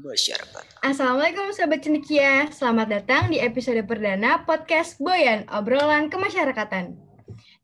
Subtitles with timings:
[0.00, 0.64] masyarakat.
[0.80, 6.96] Assalamualaikum Sobat Cendekia, selamat datang di episode perdana podcast Boyan, obrolan kemasyarakatan.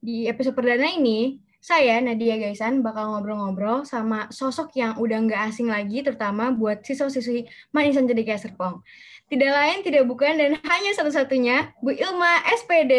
[0.05, 5.73] Di episode perdana ini, saya Nadia Gaisan bakal ngobrol-ngobrol sama sosok yang udah nggak asing
[5.73, 8.85] lagi, terutama buat siswa-siswi Manisan Cendekia Serpong.
[9.27, 12.95] Tidak lain, tidak bukan, dan hanya satu-satunya, Bu Ilma SPD.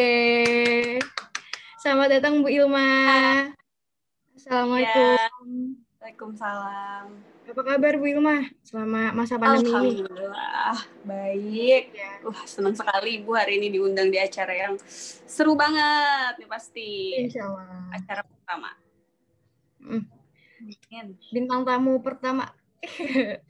[1.80, 2.90] Selamat datang Bu Ilma.
[4.36, 5.16] Assalamualaikum.
[5.16, 5.78] Ya.
[6.04, 7.37] Waalaikumsalam.
[7.48, 10.04] Apa kabar Bu Ilma selama masa pandemi ini?
[10.04, 11.84] Alhamdulillah, baik.
[11.96, 12.12] Ya.
[12.28, 14.76] Wah, senang sekali Ibu hari ini diundang di acara yang
[15.24, 17.16] seru banget nih pasti.
[17.16, 17.88] Insya Allah.
[17.96, 18.70] Acara pertama.
[19.80, 20.04] Hmm.
[21.32, 22.52] Bintang tamu pertama.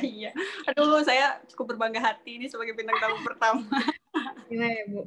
[0.00, 0.32] Iya.
[0.72, 3.68] Aduh, saya cukup berbangga hati ini sebagai bintang tamu pertama.
[4.48, 5.04] Gimana ya Bu?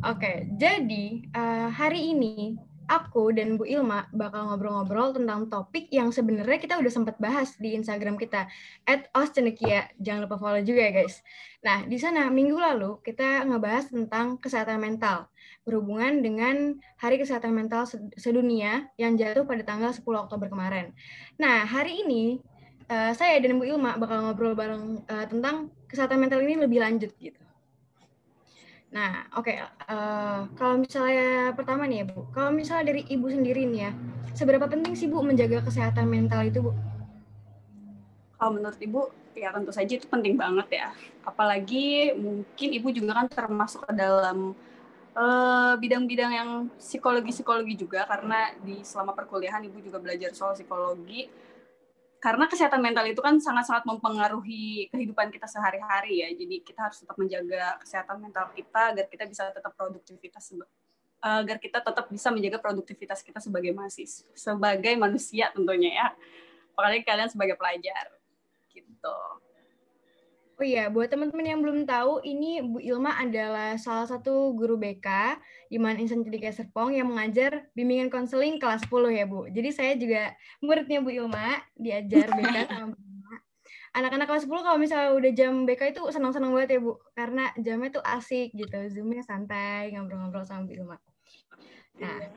[0.00, 2.56] Oke, jadi eh, hari ini
[2.86, 7.74] aku dan Bu Ilma bakal ngobrol-ngobrol tentang topik yang sebenarnya kita udah sempat bahas di
[7.74, 8.46] Instagram kita
[9.14, 9.90] @oscenekia.
[9.98, 11.20] Jangan lupa follow juga ya guys.
[11.62, 15.26] Nah, di sana minggu lalu kita ngebahas tentang kesehatan mental
[15.66, 20.94] berhubungan dengan Hari Kesehatan Mental Sed- Sedunia yang jatuh pada tanggal 10 Oktober kemarin.
[21.42, 22.38] Nah, hari ini
[22.86, 27.10] eh, saya dan Bu Ilma bakal ngobrol bareng eh, tentang kesehatan mental ini lebih lanjut
[27.18, 27.45] gitu.
[28.96, 29.52] Nah, oke.
[29.52, 32.24] eh, kalau misalnya pertama nih ya, Bu.
[32.32, 33.92] Kalau misalnya dari Ibu sendiri nih ya,
[34.32, 36.72] seberapa penting sih Bu menjaga kesehatan mental itu, Bu?
[38.40, 39.00] Kalau menurut Ibu,
[39.36, 40.88] ya tentu saja itu penting banget ya.
[41.28, 44.56] Apalagi mungkin Ibu juga kan termasuk ke dalam
[45.12, 51.28] eh, bidang-bidang yang psikologi-psikologi juga karena di selama perkuliahan Ibu juga belajar soal psikologi.
[52.26, 56.28] Karena kesehatan mental itu kan sangat-sangat mempengaruhi kehidupan kita sehari-hari ya.
[56.34, 60.66] Jadi kita harus tetap menjaga kesehatan mental kita agar kita bisa tetap produktivitas seba-
[61.22, 66.08] agar kita tetap bisa menjaga produktivitas kita sebagai mahasiswa, sebagai manusia tentunya ya.
[66.74, 68.10] Apalagi kalian sebagai pelajar
[68.74, 69.18] gitu.
[70.56, 75.36] Oh iya, buat teman-teman yang belum tahu, ini Bu Ilma adalah salah satu guru BK
[75.68, 79.52] di Man Insan Cendekia Serpong yang mengajar bimbingan konseling kelas 10 ya, Bu.
[79.52, 80.32] Jadi saya juga
[80.64, 83.36] muridnya Bu Ilma, diajar BK sama Bu Ilma.
[84.00, 87.04] Anak-anak kelas 10 kalau misalnya udah jam BK itu senang-senang banget ya, Bu.
[87.12, 90.96] Karena jamnya tuh asik gitu, Zoom-nya santai, ngobrol-ngobrol sama Bu Ilma.
[92.00, 92.32] Nah,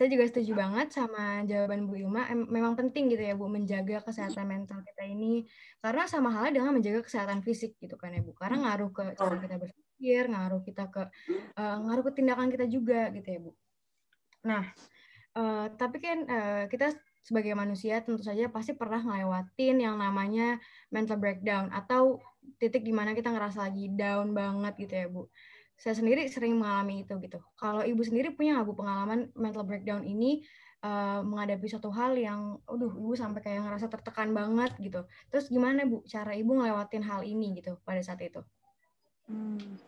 [0.00, 2.24] saya juga setuju banget sama jawaban Bu Ilma.
[2.32, 5.44] Em- Memang penting gitu ya Bu menjaga kesehatan mental kita ini
[5.84, 8.32] karena sama halnya dengan menjaga kesehatan fisik gitu kan ya Bu.
[8.32, 11.04] Karena ngaruh ke cara kita berpikir, ngaruh kita ke
[11.52, 13.52] eh, ngaruh ke tindakan kita juga gitu ya Bu.
[14.48, 14.64] Nah,
[15.36, 20.56] eh, tapi kan eh, kita sebagai manusia tentu saja pasti pernah ngelewatin yang namanya
[20.88, 22.24] mental breakdown atau
[22.56, 25.28] titik di mana kita ngerasa lagi down banget gitu ya Bu
[25.80, 27.40] saya sendiri sering mengalami itu gitu.
[27.56, 30.44] Kalau ibu sendiri punya nggak bu pengalaman mental breakdown ini
[30.84, 35.08] eh, menghadapi suatu hal yang, aduh ibu sampai kayak ngerasa tertekan banget gitu.
[35.32, 38.44] Terus gimana bu cara ibu ngelewatin hal ini gitu pada saat itu?
[39.24, 39.80] Hmm.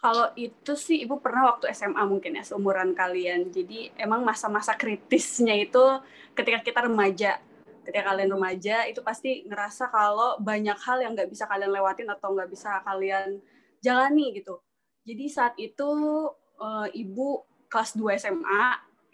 [0.00, 3.48] Kalau itu sih ibu pernah waktu SMA mungkin ya seumuran kalian.
[3.48, 5.80] Jadi emang masa-masa kritisnya itu
[6.36, 7.40] ketika kita remaja.
[7.80, 12.32] Ketika kalian remaja itu pasti ngerasa kalau banyak hal yang nggak bisa kalian lewatin atau
[12.32, 13.40] nggak bisa kalian
[13.80, 14.60] jalani gitu.
[15.04, 15.90] Jadi saat itu
[16.60, 18.64] eh, ibu kelas 2 SMA,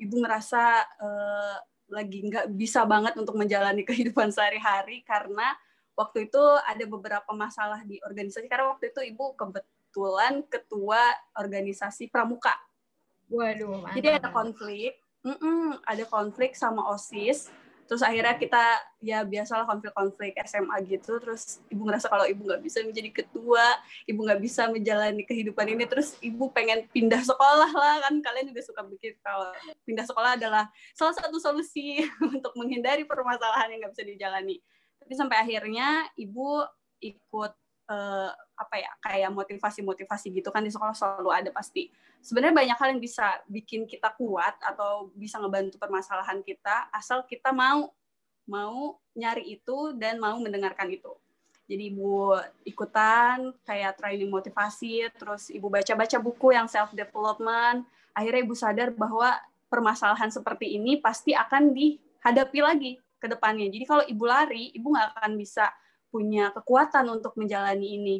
[0.03, 0.63] ibu ngerasa
[1.01, 5.55] eh, lagi nggak bisa banget untuk menjalani kehidupan sehari-hari karena
[5.97, 11.01] waktu itu ada beberapa masalah di organisasi karena waktu itu ibu kebetulan ketua
[11.39, 12.53] organisasi pramuka.
[13.33, 13.97] Waduh, mantap.
[13.99, 14.93] Jadi ada konflik,
[15.25, 17.51] mm-mm, ada konflik sama osis.
[17.87, 18.65] Terus akhirnya kita
[18.99, 21.23] ya biasalah konflik-konflik SMA gitu.
[21.23, 23.79] Terus ibu ngerasa kalau ibu nggak bisa menjadi ketua,
[24.11, 25.87] ibu nggak bisa menjalani kehidupan ini.
[25.87, 28.19] Terus ibu pengen pindah sekolah lah kan.
[28.21, 29.55] Kalian juga suka pikir kalau
[29.87, 32.03] pindah sekolah adalah salah satu solusi
[32.35, 34.59] untuk menghindari permasalahan yang nggak bisa dijalani.
[34.99, 36.67] Tapi sampai akhirnya ibu
[36.99, 37.53] ikut
[37.87, 41.93] eh, apa ya kayak motivasi-motivasi gitu kan di sekolah selalu ada pasti.
[42.25, 47.55] Sebenarnya banyak hal yang bisa bikin kita kuat atau bisa ngebantu permasalahan kita asal kita
[47.55, 47.93] mau
[48.47, 51.11] mau nyari itu dan mau mendengarkan itu.
[51.67, 52.31] Jadi ibu
[52.63, 57.83] ikutan kayak training motivasi, terus ibu baca-baca buku yang self development.
[58.15, 59.35] Akhirnya ibu sadar bahwa
[59.67, 63.67] permasalahan seperti ini pasti akan dihadapi lagi ke depannya.
[63.67, 65.67] Jadi kalau ibu lari, ibu nggak akan bisa
[66.17, 68.17] punya kekuatan untuk menjalani ini.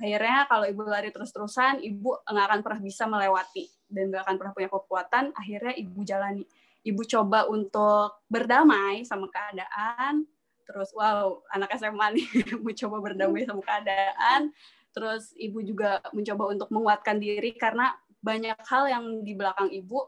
[0.00, 4.52] Akhirnya kalau ibu lari terus-terusan, ibu nggak akan pernah bisa melewati dan nggak akan pernah
[4.56, 5.24] punya kekuatan.
[5.36, 6.44] Akhirnya ibu jalani.
[6.88, 10.24] Ibu coba untuk berdamai sama keadaan.
[10.64, 12.26] Terus wow, anak SMA nih
[12.64, 14.56] mau coba berdamai sama keadaan.
[14.96, 17.92] Terus ibu juga mencoba untuk menguatkan diri karena
[18.24, 20.00] banyak hal yang di belakang ibu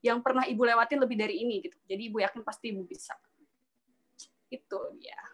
[0.00, 1.76] yang pernah ibu lewatin lebih dari ini gitu.
[1.84, 3.12] Jadi ibu yakin pasti ibu bisa.
[4.48, 5.29] Itu dia.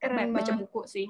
[0.00, 1.08] Keren baca buku sih.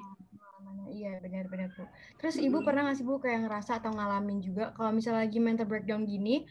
[0.91, 1.87] Iya benar-benar bu.
[2.19, 5.63] Terus ibu pernah nggak sih bu kayak ngerasa atau ngalamin juga kalau misalnya lagi mental
[5.63, 6.43] breakdown gini,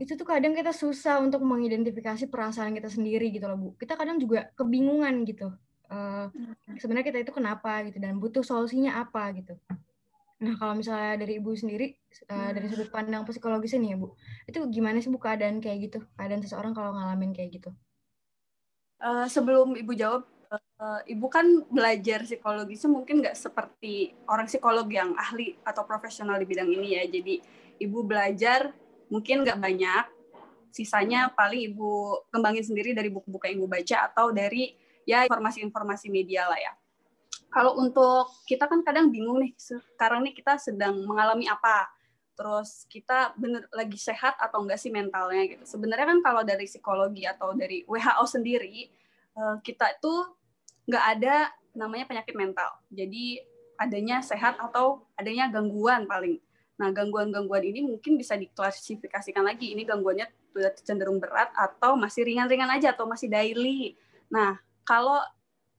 [0.00, 3.68] itu tuh kadang kita susah untuk mengidentifikasi perasaan kita sendiri gitu loh bu.
[3.76, 5.52] Kita kadang juga kebingungan gitu.
[5.88, 6.28] Uh,
[6.76, 9.56] sebenarnya kita itu kenapa gitu dan butuh solusinya apa gitu.
[10.38, 11.96] Nah kalau misalnya dari ibu sendiri
[12.28, 14.12] uh, dari sudut pandang psikologis ini ya bu,
[14.44, 15.98] itu gimana sih bu keadaan kayak gitu?
[16.16, 17.70] Keadaan seseorang kalau ngalamin kayak gitu?
[19.00, 24.88] Uh, sebelum ibu jawab, uh, ibu kan belajar psikologi itu mungkin nggak seperti orang psikolog
[24.88, 27.04] yang ahli atau profesional di bidang ini ya.
[27.08, 27.34] Jadi
[27.82, 28.72] ibu belajar
[29.12, 30.04] mungkin nggak banyak,
[30.72, 34.76] sisanya paling ibu kembangin sendiri dari buku-buku yang ibu baca atau dari
[35.08, 36.72] ya informasi-informasi media lah ya.
[37.48, 41.88] Kalau untuk kita kan kadang bingung nih, sekarang nih kita sedang mengalami apa,
[42.36, 45.64] terus kita bener lagi sehat atau enggak sih mentalnya gitu.
[45.64, 48.92] Sebenarnya kan kalau dari psikologi atau dari WHO sendiri,
[49.32, 50.37] eh, kita itu
[50.88, 52.80] nggak ada namanya penyakit mental.
[52.88, 53.44] Jadi
[53.78, 56.40] adanya sehat atau adanya gangguan paling.
[56.78, 59.74] Nah, gangguan-gangguan ini mungkin bisa diklasifikasikan lagi.
[59.76, 63.94] Ini gangguannya sudah cenderung berat atau masih ringan-ringan aja atau masih daily.
[64.32, 65.22] Nah, kalau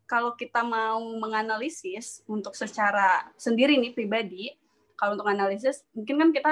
[0.09, 4.55] kalau kita mau menganalisis untuk secara sendiri nih pribadi,
[4.95, 6.51] kalau untuk analisis mungkin kan kita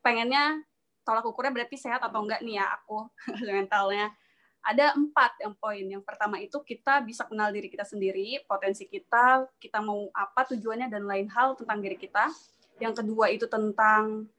[0.00, 0.62] pengennya
[1.02, 3.10] tolak ukurnya berarti sehat atau enggak nih ya aku
[3.48, 4.14] mentalnya
[4.62, 5.82] ada empat yang poin.
[5.82, 10.86] Yang pertama itu kita bisa kenal diri kita sendiri, potensi kita, kita mau apa tujuannya
[10.86, 12.30] dan lain hal tentang diri kita.
[12.78, 14.30] Yang kedua itu tentang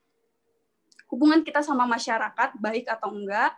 [1.11, 3.53] hubungan kita sama masyarakat, baik atau enggak.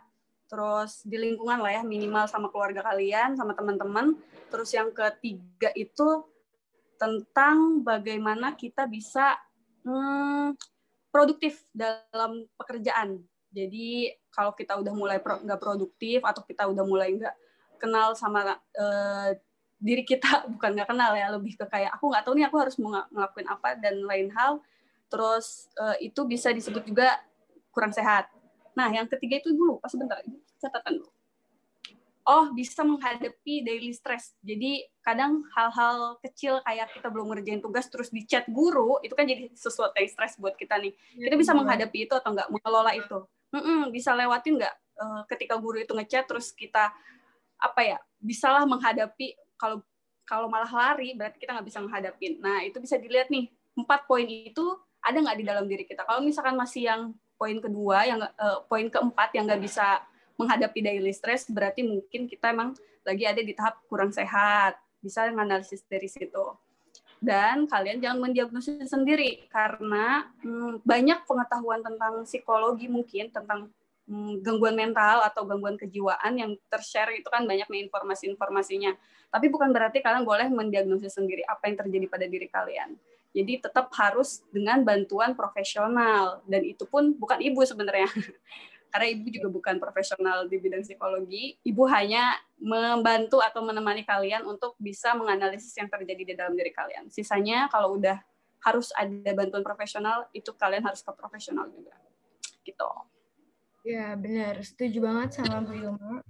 [0.46, 4.18] Terus di lingkungan lah ya, minimal sama keluarga kalian, sama teman-teman.
[4.50, 6.26] Terus yang ketiga itu
[6.98, 9.38] tentang bagaimana kita bisa
[9.86, 10.54] hmm,
[11.14, 13.22] produktif dalam pekerjaan.
[13.50, 17.34] Jadi kalau kita udah mulai pro, nggak produktif atau kita udah mulai nggak
[17.80, 19.30] kenal sama uh,
[19.76, 22.76] diri kita bukan nggak kenal ya lebih ke kayak aku nggak tahu nih aku harus
[22.80, 24.60] mau ngelakuin apa dan lain hal.
[25.06, 27.22] Terus uh, itu bisa disebut juga
[27.70, 28.26] kurang sehat.
[28.74, 30.20] Nah yang ketiga itu dulu pas sebentar
[30.58, 31.10] catatan dulu.
[32.26, 34.34] Oh bisa menghadapi daily stress.
[34.42, 39.30] Jadi kadang hal-hal kecil kayak kita belum ngerjain tugas terus di chat guru itu kan
[39.30, 40.90] jadi sesuatu yang stres buat kita nih.
[41.22, 43.22] Kita bisa menghadapi itu atau enggak mengelola itu
[43.52, 44.76] mm bisa lewatin nggak?
[44.96, 46.88] Uh, ketika guru itu ngechat terus kita
[47.60, 49.84] apa ya bisalah menghadapi kalau
[50.24, 52.40] kalau malah lari berarti kita nggak bisa menghadapi.
[52.40, 54.64] Nah itu bisa dilihat nih empat poin itu
[55.04, 56.02] ada nggak di dalam diri kita?
[56.02, 57.02] Kalau misalkan masih yang
[57.36, 60.02] poin kedua yang uh, poin keempat yang nggak bisa
[60.36, 62.76] menghadapi daily stress berarti mungkin kita emang
[63.06, 64.76] lagi ada di tahap kurang sehat.
[64.98, 66.42] Bisa menganalisis dari situ
[67.20, 73.72] dan kalian jangan mendiagnosis sendiri karena hmm, banyak pengetahuan tentang psikologi mungkin tentang
[74.06, 78.92] hmm, gangguan mental atau gangguan kejiwaan yang tershare itu kan banyak nih informasi-informasinya.
[79.32, 82.94] Tapi bukan berarti kalian boleh mendiagnosis sendiri apa yang terjadi pada diri kalian.
[83.36, 88.08] Jadi tetap harus dengan bantuan profesional dan itu pun bukan ibu sebenarnya.
[88.90, 91.58] karena ibu juga bukan profesional di bidang psikologi.
[91.62, 97.12] Ibu hanya membantu atau menemani kalian untuk bisa menganalisis yang terjadi di dalam diri kalian.
[97.12, 98.16] Sisanya kalau udah
[98.64, 101.94] harus ada bantuan profesional, itu kalian harus ke profesional juga.
[102.64, 102.90] Gitu.
[103.86, 104.58] Ya, benar.
[104.64, 106.24] Setuju banget sama Bu Ilma.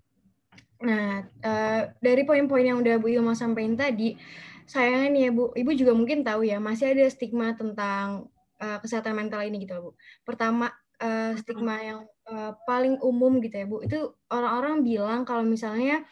[0.85, 4.21] Nah, uh, dari poin-poin yang udah Bu Ilma sampaikan tadi,
[4.69, 8.29] sayangnya nih ya Bu, Ibu juga mungkin tahu ya, masih ada stigma tentang
[8.61, 9.91] uh, kesehatan mental ini gitu Bu.
[10.29, 10.69] Pertama,
[11.01, 16.05] uh, stigma yang uh, paling umum gitu ya Bu, itu orang-orang bilang kalau misalnya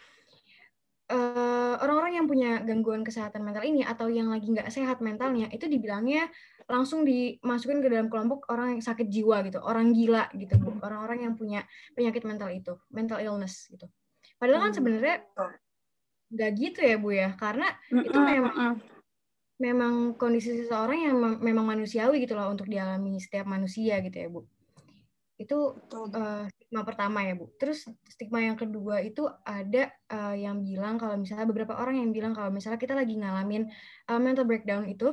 [1.05, 5.69] orang orang-orang yang punya gangguan kesehatan mental ini atau yang lagi nggak sehat mentalnya itu
[5.69, 6.33] dibilangnya
[6.65, 11.29] langsung dimasukin ke dalam kelompok orang yang sakit jiwa gitu, orang gila gitu Bu, orang-orang
[11.29, 11.61] yang punya
[11.93, 13.85] penyakit mental itu, mental illness gitu.
[14.41, 14.79] Padahal kan hmm.
[14.81, 15.17] sebenarnya
[16.33, 18.81] nggak gitu ya Bu ya, karena itu memang
[19.61, 24.49] memang kondisi seseorang yang memang manusiawi gitu loh untuk dialami setiap manusia gitu ya Bu.
[25.45, 27.53] Itu uh, stigma pertama ya Bu.
[27.61, 32.33] Terus stigma yang kedua itu ada uh, yang bilang kalau misalnya beberapa orang yang bilang
[32.33, 33.69] kalau misalnya kita lagi ngalamin
[34.09, 35.13] uh, mental breakdown itu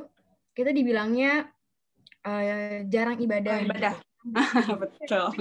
[0.56, 1.52] kita dibilangnya
[2.24, 3.56] uh, jarang ibadah.
[3.60, 3.94] Oh, ibadah.
[4.82, 5.34] Betul.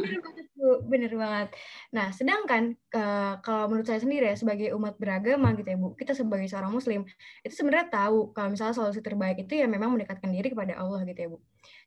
[0.89, 1.47] Bener banget.
[1.93, 6.17] Nah, sedangkan uh, kalau menurut saya sendiri ya, sebagai umat beragama gitu ya Bu, kita
[6.17, 7.05] sebagai seorang muslim,
[7.45, 11.19] itu sebenarnya tahu kalau misalnya solusi terbaik itu ya memang mendekatkan diri kepada Allah gitu
[11.19, 11.38] ya Bu.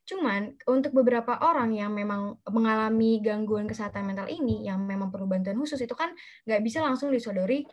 [0.07, 5.59] Cuman untuk beberapa orang yang memang mengalami gangguan kesehatan mental ini, yang memang perlu bantuan
[5.59, 6.15] khusus itu kan
[6.47, 7.67] nggak bisa langsung disodori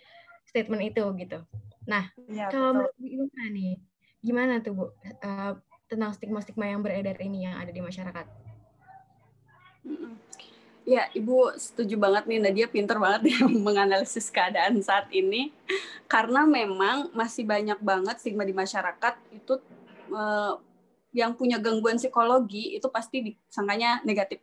[0.51, 1.39] statement itu gitu.
[1.87, 3.79] Nah, ya, kalau menurut Bu nih,
[4.23, 4.85] gimana tuh Bu
[5.23, 5.55] uh,
[5.87, 8.52] tentang stigma-stigma yang beredar ini yang ada di masyarakat?
[10.83, 15.55] Ya, Ibu setuju banget nih Nadia pinter banget ya menganalisis keadaan saat ini
[16.11, 19.63] karena memang masih banyak banget stigma di masyarakat itu
[20.11, 20.59] uh,
[21.15, 24.43] yang punya gangguan psikologi itu pasti disangkanya negatif.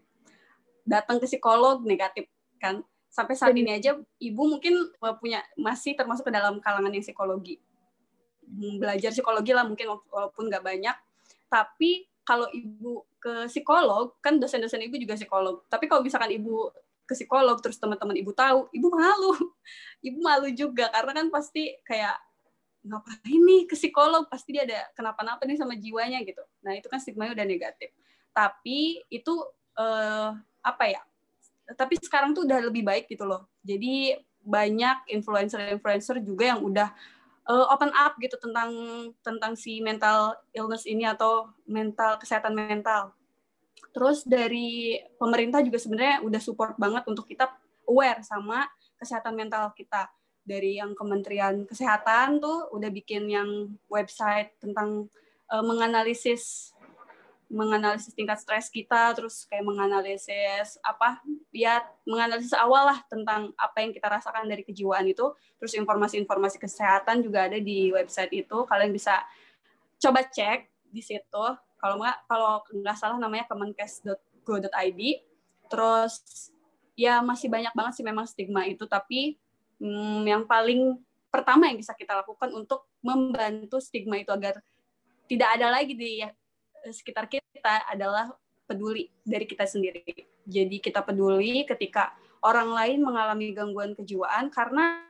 [0.88, 2.88] Datang ke psikolog negatif kan.
[3.12, 7.60] Sampai saat ini aja Ibu mungkin punya masih termasuk ke dalam kalangan yang psikologi.
[8.48, 10.96] Hmm, belajar psikologi lah mungkin walaupun nggak banyak,
[11.52, 15.68] tapi kalau ibu ke psikolog kan dosen-dosen ibu juga psikolog.
[15.68, 16.72] Tapi kalau misalkan ibu
[17.04, 19.34] ke psikolog terus teman-teman ibu tahu ibu malu.
[20.00, 22.16] Ibu malu juga karena kan pasti kayak
[22.88, 24.32] ngapain nih ke psikolog?
[24.32, 26.40] Pasti dia ada kenapa-napa nih sama jiwanya gitu.
[26.64, 27.92] Nah itu kan stigma udah negatif.
[28.32, 29.34] Tapi itu
[29.76, 30.32] eh,
[30.64, 31.04] apa ya
[31.78, 33.46] tapi sekarang tuh udah lebih baik gitu loh.
[33.62, 36.90] Jadi banyak influencer-influencer juga yang udah
[37.50, 38.72] uh, open up gitu tentang
[39.26, 43.12] tentang si mental illness ini atau mental kesehatan mental.
[43.90, 47.50] Terus dari pemerintah juga sebenarnya udah support banget untuk kita
[47.90, 48.70] aware sama
[49.02, 50.06] kesehatan mental kita.
[50.46, 55.06] Dari yang Kementerian Kesehatan tuh udah bikin yang website tentang
[55.50, 56.74] uh, menganalisis
[57.50, 63.90] menganalisis tingkat stres kita, terus kayak menganalisis apa ya menganalisis awal lah tentang apa yang
[63.90, 69.26] kita rasakan dari kejiwaan itu, terus informasi-informasi kesehatan juga ada di website itu, kalian bisa
[69.98, 71.46] coba cek di situ.
[71.80, 75.02] Kalau nggak kalau nggak salah namanya kemenkes.go.id.
[75.70, 76.14] Terus
[76.98, 79.40] ya masih banyak banget sih memang stigma itu, tapi
[79.82, 84.60] hmm, yang paling pertama yang bisa kita lakukan untuk membantu stigma itu agar
[85.30, 86.26] tidak ada lagi di
[86.90, 88.34] sekitar kita adalah
[88.70, 90.06] peduli dari kita sendiri.
[90.46, 92.14] Jadi kita peduli ketika
[92.46, 95.02] orang lain mengalami gangguan kejiwaan karena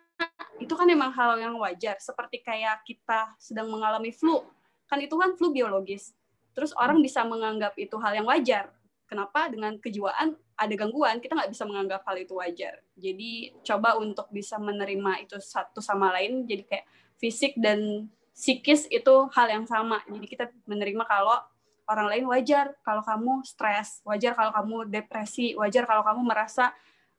[0.64, 2.00] itu kan memang hal yang wajar.
[2.00, 4.48] Seperti kayak kita sedang mengalami flu,
[4.88, 6.16] kan itu kan flu biologis.
[6.56, 8.72] Terus orang bisa menganggap itu hal yang wajar.
[9.10, 12.84] Kenapa dengan kejiwaan ada gangguan kita nggak bisa menganggap hal itu wajar.
[12.94, 16.46] Jadi coba untuk bisa menerima itu satu sama lain.
[16.46, 16.86] Jadi kayak
[17.18, 20.04] fisik dan psikis itu hal yang sama.
[20.08, 21.42] Jadi kita menerima kalau
[21.90, 26.70] orang lain wajar kalau kamu stres, wajar kalau kamu depresi, wajar kalau kamu merasa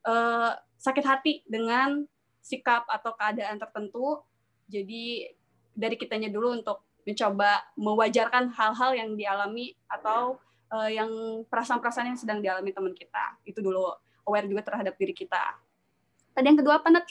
[0.06, 2.06] uh, sakit hati dengan
[2.38, 4.22] sikap atau keadaan tertentu.
[4.70, 5.26] Jadi
[5.74, 10.38] dari kitanya dulu untuk mencoba mewajarkan hal-hal yang dialami atau
[10.70, 11.10] uh, yang
[11.50, 13.42] perasaan-perasaan yang sedang dialami teman kita.
[13.42, 13.90] Itu dulu
[14.30, 15.58] aware juga terhadap diri kita.
[16.30, 17.10] Tadi yang kedua apa, Net?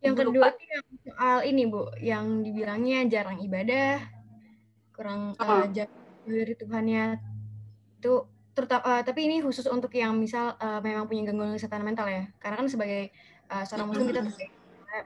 [0.00, 4.00] Yang kedua itu yang soal ini, Bu, yang dibilangnya jarang ibadah,
[4.96, 5.99] kurang uh, jarang
[6.32, 7.04] dari Tuhannya
[8.00, 8.12] itu
[8.50, 12.26] terutama uh, tapi ini khusus untuk yang misal uh, memang punya gangguan kesehatan mental ya.
[12.38, 13.10] Karena kan sebagai
[13.50, 14.22] uh, seorang muslim kita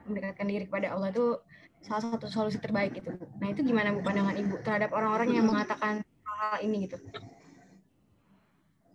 [0.08, 1.36] mendekatkan diri kepada Allah itu
[1.84, 6.00] salah satu solusi terbaik itu nah itu gimana bu pandangan ibu terhadap orang-orang yang mengatakan
[6.24, 6.96] hal, hal ini gitu?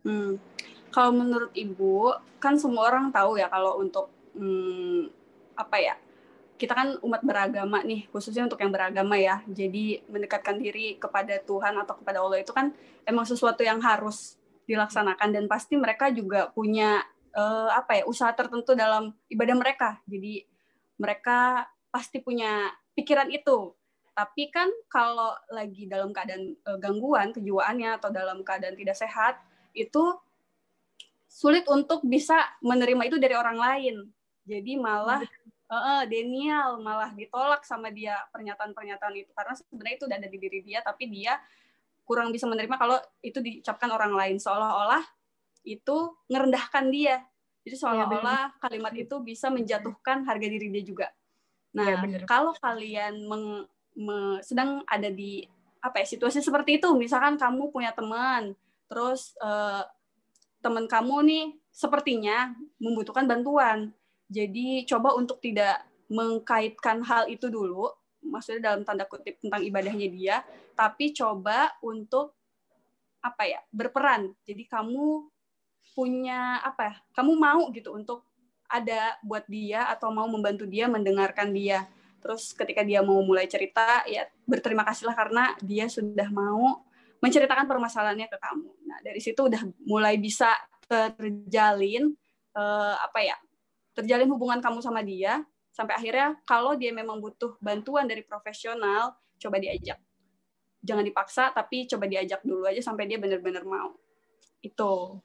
[0.01, 0.41] Hmm.
[0.89, 2.09] kalau menurut ibu
[2.41, 5.05] kan semua orang tahu ya kalau untuk hmm,
[5.53, 5.95] apa ya
[6.59, 9.39] kita kan umat beragama nih, khususnya untuk yang beragama ya.
[9.47, 12.75] Jadi mendekatkan diri kepada Tuhan atau kepada Allah itu kan
[13.07, 14.35] emang sesuatu yang harus
[14.67, 17.01] dilaksanakan dan pasti mereka juga punya
[17.33, 19.89] uh, apa ya usaha tertentu dalam ibadah mereka.
[20.05, 20.43] Jadi
[20.99, 23.71] mereka pasti punya pikiran itu.
[24.11, 29.39] Tapi kan kalau lagi dalam keadaan uh, gangguan kejiwaannya atau dalam keadaan tidak sehat
[29.71, 30.11] itu
[31.31, 33.95] sulit untuk bisa menerima itu dari orang lain.
[34.43, 35.23] Jadi malah
[35.69, 39.31] uh, Daniel malah ditolak sama dia pernyataan-pernyataan itu.
[39.31, 41.37] Karena sebenarnya itu udah ada di diri dia tapi dia
[42.03, 44.35] kurang bisa menerima kalau itu diucapkan orang lain.
[44.41, 45.05] Seolah-olah
[45.63, 47.21] itu ngerendahkan dia.
[47.63, 51.07] Jadi iya, seolah-olah kalimat itu bisa menjatuhkan harga diri dia juga.
[51.77, 55.45] Nah ya, kalau kalian meng, me, sedang ada di
[55.79, 58.51] apa ya situasi seperti itu misalkan kamu punya teman
[58.91, 59.87] terus uh,
[60.59, 62.51] teman kamu nih sepertinya
[62.83, 63.95] membutuhkan bantuan
[64.29, 67.89] jadi coba untuk tidak mengkaitkan hal itu dulu,
[68.21, 70.35] maksudnya dalam tanda kutip tentang ibadahnya dia,
[70.77, 72.37] tapi coba untuk
[73.25, 74.29] apa ya berperan.
[74.45, 75.25] Jadi kamu
[75.97, 76.95] punya apa ya?
[77.17, 78.21] Kamu mau gitu untuk
[78.69, 81.89] ada buat dia atau mau membantu dia mendengarkan dia.
[82.21, 86.85] Terus ketika dia mau mulai cerita, ya berterima kasihlah karena dia sudah mau
[87.17, 88.69] menceritakan permasalahannya ke kamu.
[88.85, 90.53] Nah dari situ udah mulai bisa
[90.85, 92.13] terjalin
[92.53, 93.37] eh, apa ya
[93.93, 95.43] terjalin hubungan kamu sama dia
[95.73, 99.99] sampai akhirnya kalau dia memang butuh bantuan dari profesional coba diajak.
[100.83, 103.95] Jangan dipaksa tapi coba diajak dulu aja sampai dia benar-benar mau.
[104.59, 105.23] Itu.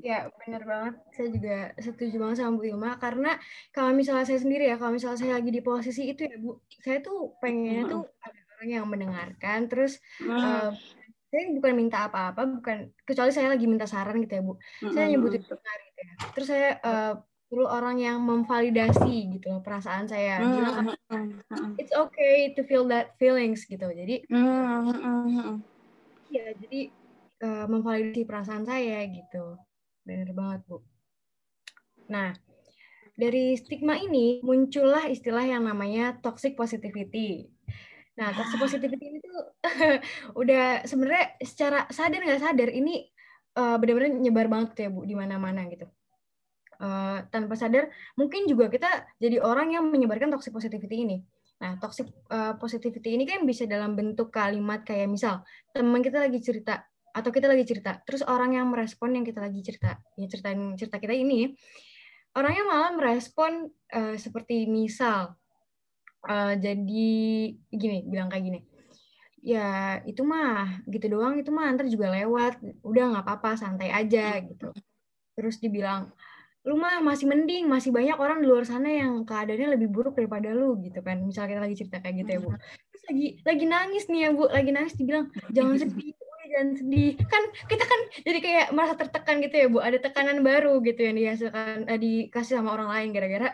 [0.00, 0.94] Ya benar banget.
[1.12, 3.36] Saya juga setuju banget sama Bu Ilma karena
[3.74, 7.04] kalau misalnya saya sendiri ya kalau misalnya saya lagi di posisi itu ya Bu saya
[7.04, 10.72] tuh pengennya tuh ada orang yang mendengarkan terus uh,
[11.28, 14.54] saya bukan minta apa-apa, bukan kecuali saya lagi minta saran gitu ya bu.
[14.94, 16.14] Saya hanya butuh dengar gitu ya.
[16.32, 17.14] Terus saya uh,
[17.46, 20.42] perlu orang yang memvalidasi gitu loh perasaan saya.
[20.42, 21.78] Mm-hmm.
[21.78, 23.86] it's okay to feel that feelings gitu.
[23.86, 25.62] Jadi, mm-hmm.
[26.34, 26.80] ya jadi
[27.46, 29.58] uh, memvalidasi perasaan saya gitu.
[30.02, 30.82] Benar banget bu.
[32.10, 32.34] Nah,
[33.16, 37.48] dari stigma ini muncullah istilah yang namanya toxic positivity.
[38.16, 39.42] Nah, toxic positivity ini tuh
[40.40, 43.08] udah sebenarnya secara sadar nggak sadar ini
[43.56, 45.88] uh, benar-benar nyebar banget ya Bu di mana-mana gitu.
[46.76, 47.88] Uh, tanpa sadar
[48.20, 51.24] mungkin juga kita jadi orang yang menyebarkan toxic positivity ini.
[51.56, 55.40] Nah, toxic uh, positivity ini kan bisa dalam bentuk kalimat kayak misal
[55.72, 56.84] teman kita lagi cerita
[57.16, 61.00] atau kita lagi cerita, terus orang yang merespon yang kita lagi cerita, ya ceritain cerita
[61.00, 61.48] kita ini,
[62.36, 65.32] orangnya malah merespon uh, seperti misal
[66.28, 67.08] uh, jadi
[67.72, 68.60] gini bilang kayak gini
[69.40, 74.42] ya itu mah gitu doang itu mah ntar juga lewat udah nggak apa-apa santai aja
[74.42, 74.74] gitu
[75.38, 76.10] terus dibilang
[76.66, 80.50] lu mah masih mending masih banyak orang di luar sana yang keadaannya lebih buruk daripada
[80.50, 81.22] lu gitu kan.
[81.22, 82.50] Misalnya kita lagi cerita kayak gitu ya bu.
[82.90, 84.44] Terus lagi lagi nangis nih ya bu.
[84.50, 86.10] Lagi nangis dibilang jangan sedih
[86.46, 87.10] jangan sedih.
[87.30, 89.78] Kan kita kan jadi kayak merasa tertekan gitu ya bu.
[89.78, 93.48] Ada tekanan baru gitu yang dihasilkan eh, dikasih sama orang lain gara-gara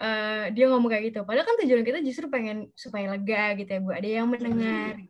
[0.00, 1.20] uh, dia ngomong kayak gitu.
[1.28, 3.90] Padahal kan tujuan kita justru pengen supaya lega gitu ya bu.
[3.92, 5.04] Ada yang mendengar.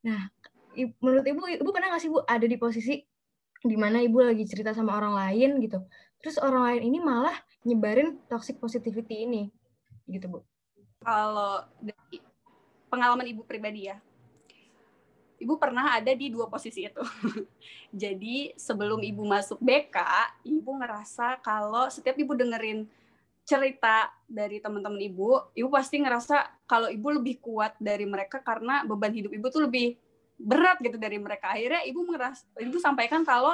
[0.00, 0.32] Nah
[0.74, 2.98] menurut ibu ibu pernah nggak sih bu ada di posisi
[3.64, 5.80] di mana ibu lagi cerita sama orang lain gitu
[6.24, 7.36] terus orang lain ini malah
[7.68, 9.52] nyebarin toxic positivity ini
[10.08, 10.40] gitu bu
[11.04, 12.24] kalau dari
[12.88, 14.00] pengalaman ibu pribadi ya
[15.44, 17.04] ibu pernah ada di dua posisi itu.
[18.02, 19.96] Jadi sebelum ibu masuk BK,
[20.48, 22.88] ibu ngerasa kalau setiap ibu dengerin
[23.44, 29.12] cerita dari teman-teman ibu, ibu pasti ngerasa kalau ibu lebih kuat dari mereka karena beban
[29.12, 30.00] hidup ibu tuh lebih
[30.40, 31.52] berat gitu dari mereka.
[31.52, 33.52] Akhirnya ibu ngeras, ibu sampaikan kalau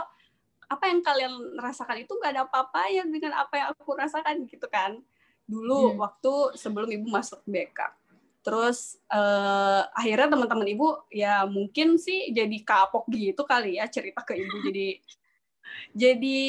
[0.71, 4.71] apa yang kalian rasakan itu gak ada apa-apa ya dengan apa yang aku rasakan gitu
[4.71, 5.03] kan.
[5.51, 5.97] Dulu hmm.
[5.99, 8.01] waktu sebelum ibu masuk BK
[8.41, 14.33] terus uh, akhirnya teman-teman ibu ya mungkin sih jadi kapok gitu kali ya cerita ke
[14.39, 14.57] ibu.
[14.65, 14.97] Jadi
[15.93, 16.41] jadi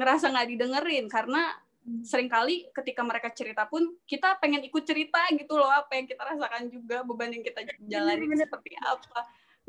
[0.00, 1.04] ngerasa nggak didengerin.
[1.12, 1.52] Karena
[2.00, 6.24] sering kali ketika mereka cerita pun kita pengen ikut cerita gitu loh apa yang kita
[6.24, 9.20] rasakan juga beban yang kita jalani seperti apa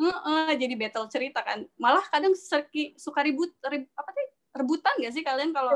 [0.03, 1.63] uh, jadi battle cerita kan.
[1.79, 5.75] Malah kadang serki, suka ribut rib, apa sih rebutan gak sih kalian kalau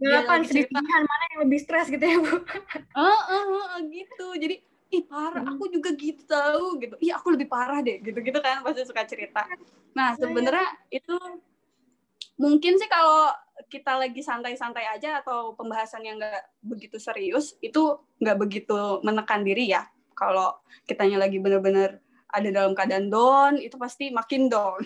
[0.00, 0.80] Delapan cerita?
[0.80, 2.40] mana yang lebih stres gitu ya bu?
[2.96, 3.44] Uh, uh,
[3.76, 4.26] uh, gitu.
[4.40, 6.96] Jadi ih parah aku juga gitu tahu gitu.
[6.98, 9.44] Iya aku lebih parah deh gitu gitu kan pasti suka cerita.
[9.92, 10.18] Nah iya.
[10.18, 11.16] sebenarnya itu
[12.40, 13.28] mungkin sih kalau
[13.68, 19.68] kita lagi santai-santai aja atau pembahasan yang nggak begitu serius itu nggak begitu menekan diri
[19.68, 19.84] ya.
[20.16, 22.00] Kalau kitanya lagi bener-bener
[22.30, 24.80] ada dalam keadaan down itu pasti makin down.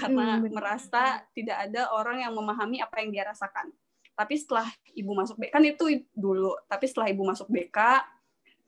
[0.00, 3.72] Karena merasa tidak ada orang yang memahami apa yang dia rasakan.
[4.18, 7.78] Tapi setelah ibu masuk BK kan itu dulu tapi setelah ibu masuk BK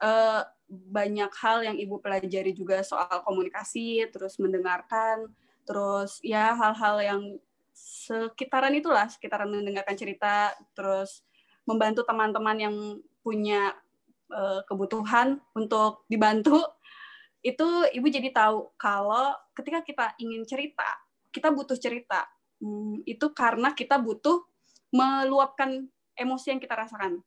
[0.00, 5.26] uh, banyak hal yang ibu pelajari juga soal komunikasi, terus mendengarkan,
[5.66, 7.22] terus ya hal-hal yang
[7.74, 11.26] sekitaran itulah, sekitaran mendengarkan cerita, terus
[11.66, 12.76] membantu teman-teman yang
[13.20, 13.74] punya
[14.30, 16.62] uh, kebutuhan untuk dibantu.
[17.40, 20.86] Itu ibu jadi tahu kalau ketika kita ingin cerita,
[21.32, 22.28] kita butuh cerita.
[22.60, 24.44] Hmm, itu karena kita butuh
[24.92, 27.24] meluapkan emosi yang kita rasakan.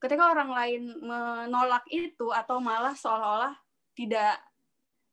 [0.00, 3.54] Ketika orang lain menolak itu atau malah seolah-olah
[3.94, 4.40] tidak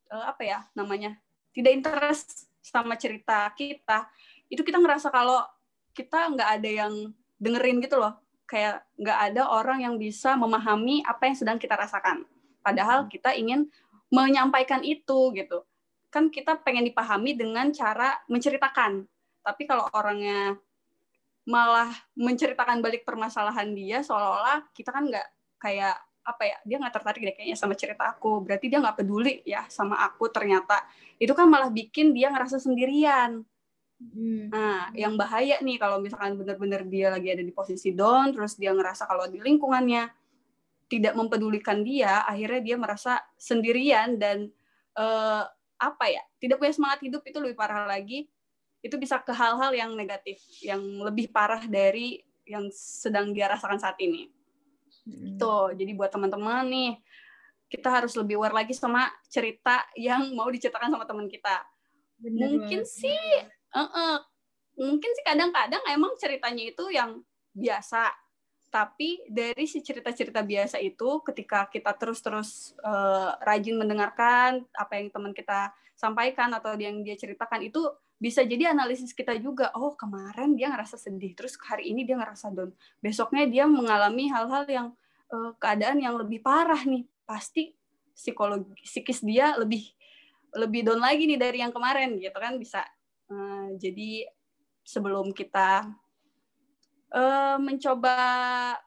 [0.09, 1.19] uh, apa ya namanya
[1.51, 4.07] tidak interest sama cerita kita
[4.47, 5.43] itu kita ngerasa kalau
[5.91, 6.93] kita nggak ada yang
[7.37, 8.15] dengerin gitu loh.
[8.47, 12.23] Kayak nggak ada orang yang bisa memahami apa yang sedang kita rasakan
[12.67, 13.09] padahal hmm.
[13.15, 13.71] kita ingin
[14.11, 15.63] menyampaikan itu gitu.
[16.11, 19.07] Kan kita pengen dipahami dengan cara menceritakan.
[19.43, 20.59] Tapi kalau orangnya
[21.47, 21.87] malah
[22.19, 25.27] menceritakan balik permasalahan dia seolah-olah kita kan nggak
[25.63, 25.95] kayak
[26.27, 28.43] apa ya dia nggak tertarik deh kayaknya sama cerita aku.
[28.43, 30.83] Berarti dia nggak peduli ya sama aku ternyata.
[31.15, 33.47] Itu kan malah bikin dia ngerasa sendirian.
[33.97, 34.53] Hmm.
[34.53, 38.69] nah yang bahaya nih kalau misalkan benar-benar dia lagi ada di posisi down terus dia
[38.69, 40.05] ngerasa kalau di lingkungannya
[40.87, 44.47] tidak mempedulikan dia akhirnya dia merasa sendirian dan
[44.95, 45.43] uh,
[45.77, 48.27] apa ya tidak punya semangat hidup itu lebih parah lagi
[48.87, 53.97] itu bisa ke hal-hal yang negatif, yang lebih parah dari yang sedang dia rasakan saat
[53.99, 54.29] ini.
[55.03, 55.35] Hmm.
[55.35, 56.91] Tuh, jadi buat teman-teman nih,
[57.67, 61.65] kita harus lebih aware lagi sama cerita yang mau diceritakan sama teman kita.
[62.21, 62.95] Bener mungkin banget.
[62.95, 63.23] sih,
[63.75, 64.15] uh -uh,
[64.79, 67.19] mungkin sih kadang-kadang emang ceritanya itu yang
[67.51, 68.13] biasa,
[68.67, 75.31] tapi dari si cerita-cerita biasa itu ketika kita terus-terus uh, rajin mendengarkan apa yang teman
[75.31, 77.81] kita sampaikan atau yang dia ceritakan itu
[78.17, 82.49] bisa jadi analisis kita juga oh kemarin dia ngerasa sedih terus hari ini dia ngerasa
[82.49, 82.73] down.
[83.01, 84.87] Besoknya dia mengalami hal-hal yang
[85.29, 87.05] uh, keadaan yang lebih parah nih.
[87.23, 87.77] Pasti
[88.17, 89.85] psikologi psikis dia lebih
[90.57, 92.57] lebih down lagi nih dari yang kemarin gitu kan?
[92.57, 92.81] Bisa
[93.29, 94.25] uh, jadi
[94.81, 95.85] sebelum kita
[97.13, 98.17] uh, mencoba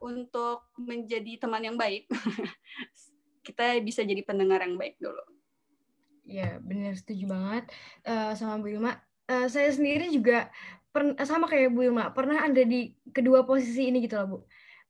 [0.02, 2.09] untuk menjadi teman yang baik,
[3.46, 5.22] kita bisa jadi pendengar yang baik dulu.
[6.28, 7.64] Ya, benar setuju banget
[8.06, 9.00] uh, sama Bu Ilma.
[9.26, 10.50] Uh, saya sendiri juga
[10.90, 14.38] per, sama kayak Bu Ilma, pernah ada di kedua posisi ini gitu loh, Bu.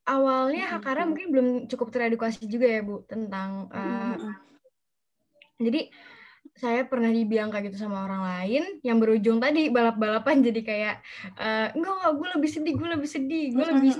[0.08, 0.80] Awalnya mm -hmm.
[0.80, 4.34] Hakara mungkin belum cukup teredukasi juga ya, Bu, tentang uh, mm -hmm.
[5.60, 5.80] jadi
[6.60, 10.94] saya pernah dibilang kayak gitu sama orang lain yang berujung tadi balap-balapan jadi kayak
[11.40, 13.92] uh, enggak enggak gue lebih sedih gue lebih sedih gue lebih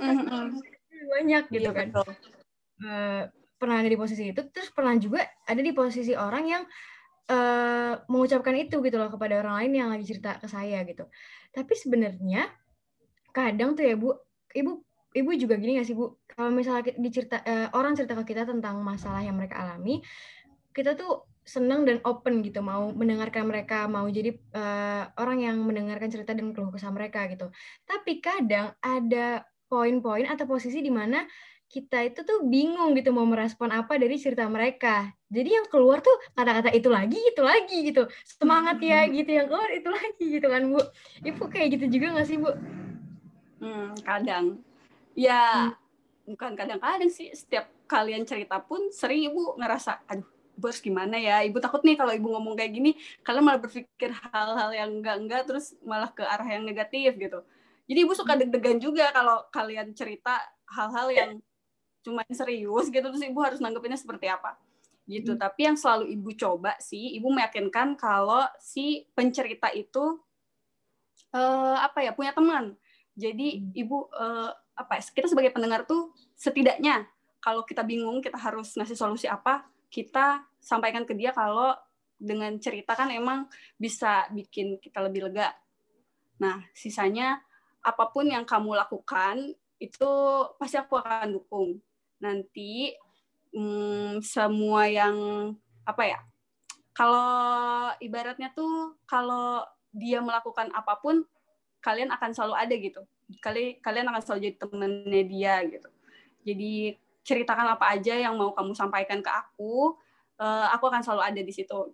[1.01, 1.87] banyak gitu iya, kan.
[1.97, 3.21] uh,
[3.57, 6.63] pernah ada di posisi itu terus pernah juga ada di posisi orang yang
[7.31, 11.07] uh, mengucapkan itu gitu loh kepada orang lain yang lagi cerita ke saya gitu.
[11.51, 12.47] Tapi sebenarnya
[13.31, 14.15] kadang tuh ya bu
[14.51, 16.19] ibu ibu juga gini gak sih bu?
[16.27, 20.03] Kalau misalnya dicerita uh, orang cerita ke kita tentang masalah yang mereka alami
[20.71, 26.13] kita tuh senang dan open gitu mau mendengarkan mereka mau jadi uh, orang yang mendengarkan
[26.13, 27.49] cerita dan keluh kesah mereka gitu.
[27.85, 31.25] Tapi kadang ada poin-poin atau posisi di mana
[31.71, 35.07] kita itu tuh bingung gitu mau merespon apa dari cerita mereka.
[35.31, 38.03] Jadi yang keluar tuh kata-kata itu lagi itu lagi gitu.
[38.27, 39.11] Semangat ya hmm.
[39.15, 40.81] gitu yang keluar itu lagi gitu kan bu.
[41.23, 42.51] Ibu kayak gitu juga nggak sih bu?
[43.63, 44.59] Hmm, kadang.
[45.15, 46.35] Ya hmm.
[46.35, 47.31] bukan kadang-kadang sih.
[47.31, 51.41] Setiap kalian cerita pun sering ibu ngerasa aduh ibu harus gimana ya?
[51.45, 52.91] Ibu takut nih kalau ibu ngomong kayak gini
[53.23, 57.39] kalian malah berpikir hal-hal yang enggak-enggak terus malah ke arah yang negatif gitu.
[57.89, 60.39] Jadi ibu suka deg-degan juga kalau kalian cerita
[60.71, 61.31] hal-hal yang
[62.05, 63.03] cuma serius gitu.
[63.03, 64.55] Terus ibu harus nanggepinnya seperti apa
[65.09, 65.35] gitu.
[65.35, 65.41] Hmm.
[65.41, 70.21] tapi yang selalu ibu coba sih ibu meyakinkan kalau si pencerita itu
[71.35, 72.77] uh, apa ya punya teman.
[73.17, 73.75] Jadi hmm.
[73.75, 77.05] ibu uh, apa ya kita sebagai pendengar tuh setidaknya
[77.43, 81.75] kalau kita bingung kita harus ngasih solusi apa kita sampaikan ke dia kalau
[82.15, 85.51] dengan cerita kan emang bisa bikin kita lebih lega.
[86.39, 87.41] Nah, sisanya
[87.81, 90.11] apa pun yang kamu lakukan itu
[90.61, 91.81] pasti aku akan dukung.
[92.21, 92.93] Nanti
[93.51, 95.17] hmm, semua yang
[95.83, 96.19] apa ya?
[96.93, 101.25] Kalau ibaratnya tuh kalau dia melakukan apa pun
[101.81, 103.01] kalian akan selalu ada gitu.
[103.41, 105.89] Kali kalian akan selalu jadi temennya dia gitu.
[106.45, 106.73] Jadi
[107.21, 109.93] ceritakan apa aja yang mau kamu sampaikan ke aku
[110.41, 111.93] uh, aku akan selalu ada di situ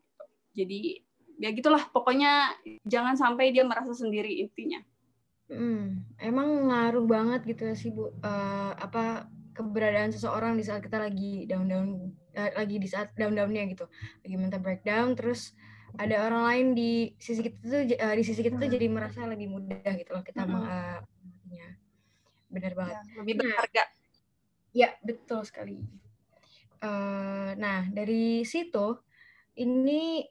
[0.57, 1.05] jadi
[1.37, 1.85] ya gitulah.
[1.93, 4.81] Pokoknya jangan sampai dia merasa sendiri intinya.
[5.47, 8.11] Hmm, emang ngaruh banget gitu ya sih bu.
[8.19, 13.85] Uh, apa keberadaan seseorang di saat kita lagi down-down uh, lagi di saat down-downnya gitu.
[14.25, 15.55] Lagi mental breakdown terus
[15.95, 19.47] ada orang lain di sisi kita tuh uh, di sisi kita tuh jadi merasa lebih
[19.47, 20.67] mudah gitu loh kita mm -hmm.
[20.67, 20.99] uh,
[22.51, 22.95] benar banget.
[22.97, 23.83] Ya, lebih berharga
[24.77, 25.81] ya betul sekali
[26.77, 29.01] Uh, nah, dari situ
[29.57, 30.21] ini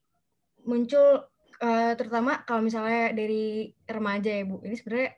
[0.63, 1.27] muncul
[1.59, 4.63] uh, terutama kalau misalnya dari remaja ya Bu.
[4.63, 5.11] Ini sebenarnya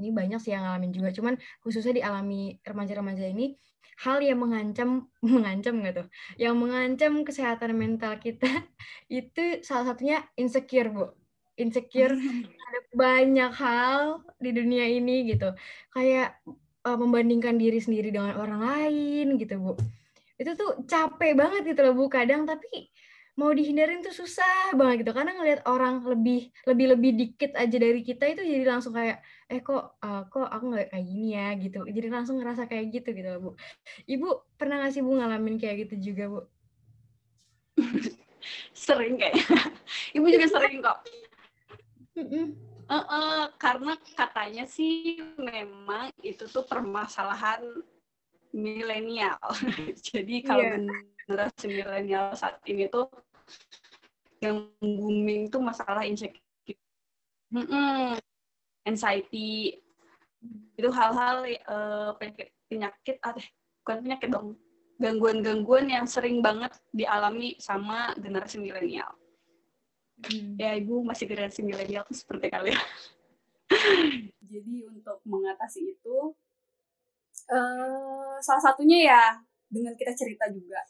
[0.00, 1.12] ini banyak sih yang ngalamin juga.
[1.12, 3.60] Cuman khususnya dialami remaja-remaja ini
[4.00, 6.06] hal yang mengancam mengancam nggak tuh?
[6.40, 8.48] Yang mengancam kesehatan mental kita
[9.12, 11.04] itu salah satunya insecure Bu.
[11.60, 12.16] Insecure
[12.72, 15.52] ada banyak hal di dunia ini gitu.
[15.92, 16.40] Kayak
[16.86, 19.72] uh, membandingkan diri sendiri dengan orang lain gitu Bu.
[20.40, 22.04] Itu tuh capek banget gitu loh bu.
[22.08, 22.88] Kadang tapi
[23.36, 25.12] mau dihindarin tuh susah banget gitu.
[25.12, 29.20] Karena ngelihat orang lebih lebih lebih dikit aja dari kita itu jadi langsung kayak
[29.52, 31.48] eh kok uh, kok aku nggak kayak gini ya?
[31.60, 31.80] gitu.
[31.84, 33.50] Jadi langsung ngerasa kayak gitu gitu loh bu.
[34.08, 36.40] Ibu pernah nggak sih bu ngalamin kayak gitu juga bu?
[38.72, 39.36] Sering kayak
[40.16, 40.98] ibu juga sering kok
[42.90, 47.62] uh, uh, karena katanya sih memang itu tuh permasalahan
[48.50, 49.38] milenial.
[50.10, 50.90] Jadi kalau yeah.
[51.24, 53.06] generasi milenial saat ini tuh
[54.42, 56.40] yang booming tuh masalah insecure,
[57.52, 58.16] mm -mm.
[58.88, 59.76] anxiety,
[60.80, 62.16] itu hal-hal uh,
[62.72, 63.36] penyakit, ah,
[63.84, 64.56] bukan penyakit dong,
[64.96, 69.12] gangguan-gangguan yang sering banget dialami sama generasi milenial.
[70.26, 70.58] Hmm.
[70.60, 72.80] Ya ibu masih generasi milenial seperti kalian.
[74.50, 76.34] Jadi untuk mengatasi itu
[77.50, 79.24] uh, salah satunya ya
[79.70, 80.82] dengan kita cerita juga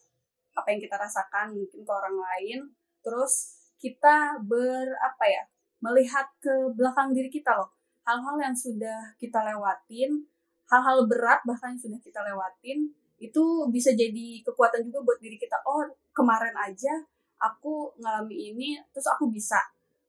[0.57, 2.59] apa yang kita rasakan mungkin ke orang lain
[3.01, 5.45] terus kita ber apa ya
[5.81, 7.73] melihat ke belakang diri kita loh
[8.05, 10.29] hal-hal yang sudah kita lewatin
[10.69, 15.61] hal-hal berat bahkan yang sudah kita lewatin itu bisa jadi kekuatan juga buat diri kita
[15.69, 16.93] oh kemarin aja
[17.41, 19.59] aku ngalami ini terus aku bisa.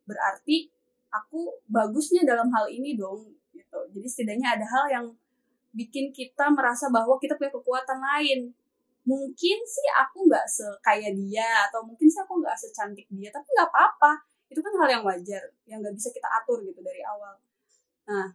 [0.03, 0.67] Berarti
[1.11, 3.79] aku bagusnya dalam hal ini dong gitu.
[3.95, 5.05] Jadi setidaknya ada hal yang
[5.71, 8.51] bikin kita merasa bahwa kita punya kekuatan lain.
[9.01, 13.69] Mungkin sih aku nggak sekaya dia atau mungkin sih aku nggak secantik dia tapi nggak
[13.71, 14.21] apa-apa.
[14.51, 17.33] Itu kan hal yang wajar yang nggak bisa kita atur gitu dari awal.
[18.11, 18.27] Nah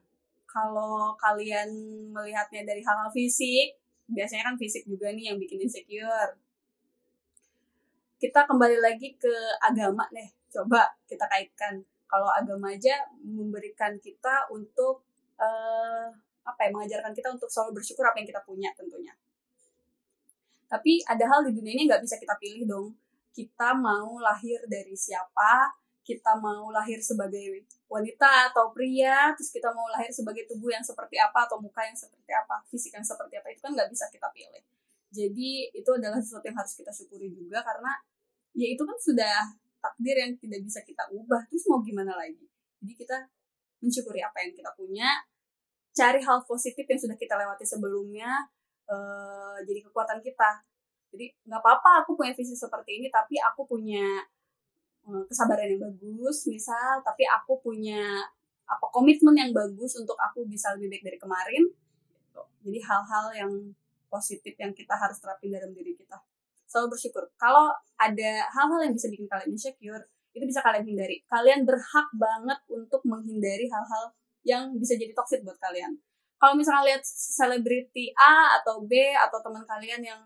[0.48, 1.68] kalau kalian
[2.11, 6.38] melihatnya dari hal-hal fisik biasanya kan fisik juga nih yang bikin insecure
[8.16, 10.29] kita kembali lagi ke agama deh.
[10.52, 11.85] Coba kita kaitkan.
[12.07, 15.02] Kalau agama aja memberikan kita untuk
[15.37, 16.07] uh,
[16.46, 19.12] apa ya mengajarkan kita untuk selalu bersyukur apa yang kita punya tentunya.
[20.70, 22.88] Tapi ada hal di dunia ini nggak bisa kita pilih dong.
[23.35, 25.74] Kita mau lahir dari siapa
[26.07, 31.18] kita mau lahir sebagai wanita atau pria, terus kita mau lahir sebagai tubuh yang seperti
[31.18, 34.31] apa atau muka yang seperti apa, fisik yang seperti apa itu kan nggak bisa kita
[34.31, 34.62] pilih.
[35.16, 37.96] Jadi itu adalah sesuatu yang harus kita syukuri juga karena
[38.52, 39.37] ya itu kan sudah
[39.81, 41.40] takdir yang tidak bisa kita ubah.
[41.48, 42.44] Terus mau gimana lagi?
[42.85, 43.16] Jadi kita
[43.81, 45.09] mensyukuri apa yang kita punya,
[45.96, 48.44] cari hal positif yang sudah kita lewati sebelumnya,
[48.88, 50.61] uh, jadi kekuatan kita.
[51.12, 54.20] Jadi nggak apa-apa aku punya visi seperti ini, tapi aku punya
[55.07, 58.26] Eh, kesabaran yang bagus misal tapi aku punya
[58.66, 61.62] apa komitmen yang bagus untuk aku bisa lebih baik dari kemarin
[62.66, 63.52] jadi hal-hal yang
[64.16, 66.16] positif yang kita harus terapin dalam diri kita.
[66.64, 67.29] Selalu bersyukur.
[67.37, 67.68] Kalau
[68.00, 71.20] ada hal-hal yang bisa bikin kalian insecure itu bisa kalian hindari.
[71.29, 74.12] Kalian berhak banget untuk menghindari hal-hal
[74.44, 75.96] yang bisa jadi toxic buat kalian.
[76.37, 80.20] Kalau misalnya lihat selebriti A atau B atau teman kalian yang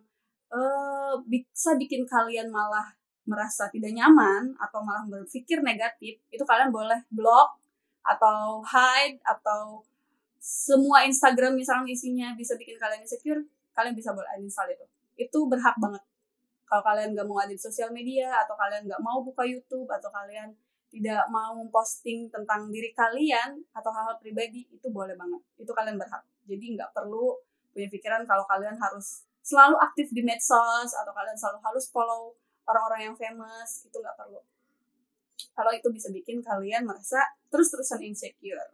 [0.50, 2.94] uh, bisa bikin kalian malah
[3.31, 7.62] merasa tidak nyaman atau malah berpikir negatif, itu kalian boleh blok
[8.03, 9.87] atau hide atau
[10.40, 13.44] semua Instagram misalnya isinya bisa bikin kalian insecure,
[13.76, 14.87] kalian bisa boleh uninstall itu.
[15.16, 16.02] Itu berhak banget.
[16.66, 20.54] Kalau kalian gak mau ada sosial media atau kalian gak mau buka YouTube atau kalian
[20.90, 26.18] tidak mau posting tentang diri kalian atau hal-hal pribadi itu boleh banget itu kalian berhak
[26.50, 27.38] jadi nggak perlu
[27.70, 32.35] punya pikiran kalau kalian harus selalu aktif di medsos atau kalian selalu harus follow
[32.66, 34.42] orang-orang yang famous itu nggak perlu
[35.54, 37.20] kalau itu bisa bikin kalian merasa
[37.52, 38.72] terus-terusan insecure.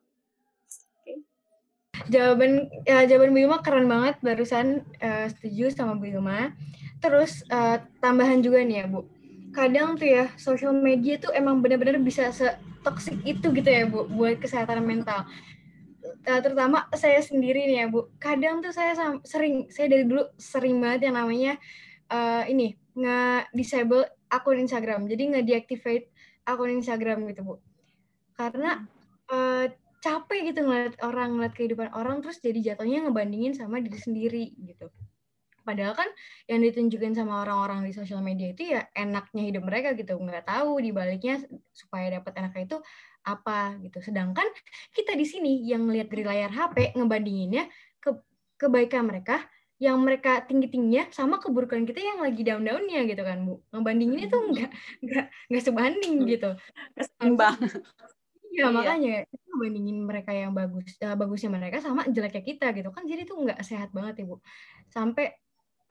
[2.09, 6.55] Jawaban ya, jawaban Bu Ilma keren banget barusan uh, setuju sama Bu Ilma
[7.01, 9.05] terus uh, tambahan juga nih ya Bu.
[9.53, 12.29] Kadang tuh ya social media tuh emang benar-benar bisa
[12.85, 15.27] toxic itu gitu ya Bu buat kesehatan mental.
[16.27, 18.11] Uh, terutama saya sendiri nih ya Bu.
[18.17, 21.53] Kadang tuh saya sering saya dari dulu sering banget yang namanya
[22.11, 25.05] uh, ini nge-disable akun Instagram.
[25.07, 26.07] Jadi nge-deactivate
[26.49, 27.55] akun Instagram gitu, Bu.
[28.37, 28.85] Karena
[29.33, 29.69] uh,
[30.03, 34.89] capek gitu ngeliat orang, ngeliat kehidupan orang, terus jadi jatuhnya ngebandingin sama diri sendiri gitu.
[35.67, 36.07] Padahal kan
[36.47, 40.15] yang ditunjukin sama orang-orang di sosial media itu ya enaknya hidup mereka gitu.
[40.15, 41.43] Nggak tahu di baliknya
[41.75, 42.79] supaya dapat enaknya itu
[43.27, 43.99] apa gitu.
[43.99, 44.47] Sedangkan
[44.95, 47.67] kita di sini yang ngeliat dari layar HP ngebandinginnya
[47.99, 48.15] ke
[48.63, 49.43] kebaikan mereka
[49.77, 54.25] yang mereka tinggi tingginya sama keburukan kita yang lagi down downnya gitu kan bu ngebandingin
[54.25, 54.71] itu enggak
[55.05, 56.29] enggak enggak sebanding hmm.
[56.33, 56.51] gitu
[56.97, 57.61] seimbang
[58.57, 63.05] iya makanya ngebandingin mereka yang bagus uh, bagusnya mereka sama jeleknya kita gitu kan.
[63.05, 64.41] Jadi itu enggak sehat banget ibu.
[64.89, 65.37] Sampai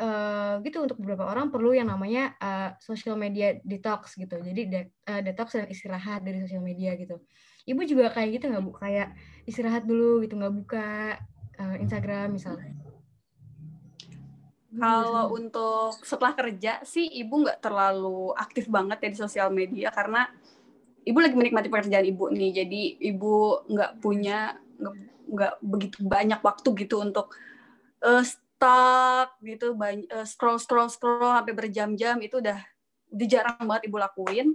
[0.01, 4.41] uh, gitu untuk beberapa orang perlu yang namanya uh, social media detox gitu.
[4.41, 7.21] Jadi de uh, detox dan istirahat dari sosial media gitu.
[7.65, 8.71] Ibu juga kayak gitu nggak bu?
[8.77, 9.13] Kayak
[9.45, 11.17] istirahat dulu gitu nggak buka
[11.61, 12.73] uh, Instagram misalnya.
[14.75, 20.27] Kalau untuk setelah kerja sih ibu nggak terlalu aktif banget ya di sosial media karena
[21.05, 22.51] ibu lagi menikmati pekerjaan ibu nih.
[22.65, 22.81] Jadi
[23.13, 24.57] ibu nggak punya
[25.25, 27.33] nggak begitu banyak waktu gitu untuk
[28.01, 32.59] uh, stuck gitu banyak uh, scroll scroll scroll sampai berjam-jam itu udah
[33.13, 34.47] udah jarang banget ibu lakuin.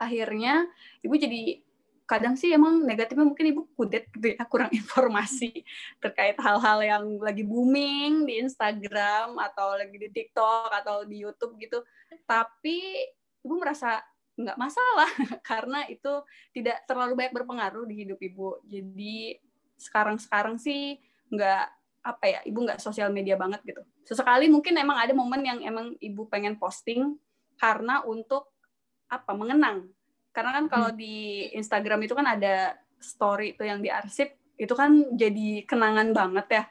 [0.00, 0.66] Akhirnya
[1.04, 1.64] ibu jadi
[2.04, 5.64] kadang sih emang negatifnya mungkin ibu kudet gitu ya kurang informasi
[6.00, 11.80] terkait hal-hal yang lagi booming di Instagram atau lagi di TikTok atau di YouTube gitu
[12.28, 13.08] tapi
[13.40, 14.04] ibu merasa
[14.34, 15.10] nggak masalah
[15.50, 19.38] karena itu tidak terlalu banyak berpengaruh di hidup ibu jadi
[19.78, 20.98] sekarang-sekarang sih
[21.30, 21.64] nggak
[22.04, 25.96] apa ya ibu nggak sosial media banget gitu sesekali mungkin emang ada momen yang emang
[26.02, 27.16] ibu pengen posting
[27.56, 28.52] karena untuk
[29.08, 29.88] apa mengenang
[30.34, 30.98] karena kan kalau hmm.
[30.98, 36.64] di Instagram itu kan ada story itu yang diarsip itu kan jadi kenangan banget ya.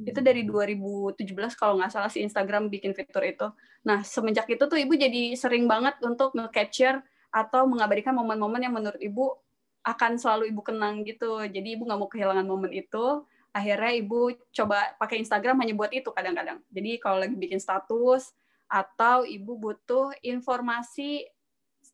[0.00, 1.20] Itu dari 2017
[1.58, 3.46] kalau nggak salah si Instagram bikin fitur itu.
[3.84, 9.00] Nah semenjak itu tuh ibu jadi sering banget untuk nge-capture atau mengabadikan momen-momen yang menurut
[9.00, 9.36] ibu
[9.82, 11.42] akan selalu ibu kenang gitu.
[11.42, 13.26] Jadi ibu nggak mau kehilangan momen itu.
[13.52, 16.64] Akhirnya ibu coba pakai Instagram hanya buat itu kadang-kadang.
[16.72, 18.32] Jadi kalau lagi bikin status
[18.72, 21.28] atau ibu butuh informasi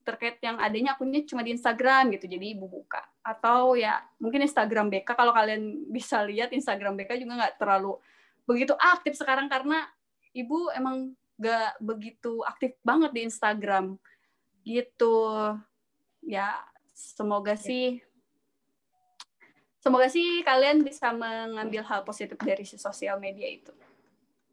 [0.08, 3.04] terkait yang adanya akunnya cuma di Instagram gitu, jadi ibu buka.
[3.20, 8.00] Atau ya mungkin Instagram BK kalau kalian bisa lihat Instagram BK juga nggak terlalu
[8.48, 9.84] begitu aktif sekarang karena
[10.32, 14.00] ibu emang nggak begitu aktif banget di Instagram
[14.64, 15.52] gitu.
[16.24, 16.56] Ya
[16.96, 18.00] semoga sih
[19.78, 23.70] semoga sih kalian bisa mengambil hal positif dari si sosial media itu.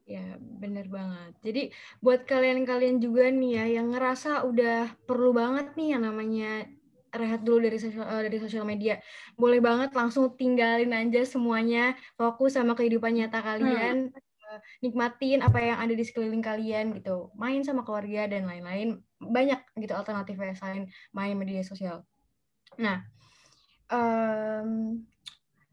[0.06, 1.34] Ya, bener banget.
[1.42, 1.62] Jadi
[1.98, 6.62] buat kalian-kalian juga nih ya yang ngerasa udah perlu banget nih yang namanya
[7.10, 9.02] rehat dulu dari sosial uh, dari sosial media.
[9.34, 14.46] Boleh banget langsung tinggalin aja semuanya, fokus sama kehidupan nyata kalian, hmm.
[14.46, 17.34] uh, nikmatin apa yang ada di sekeliling kalian gitu.
[17.34, 19.02] Main sama keluarga dan lain-lain.
[19.18, 22.06] Banyak gitu alternatifnya selain main media sosial.
[22.78, 23.02] Nah,
[23.90, 25.02] um,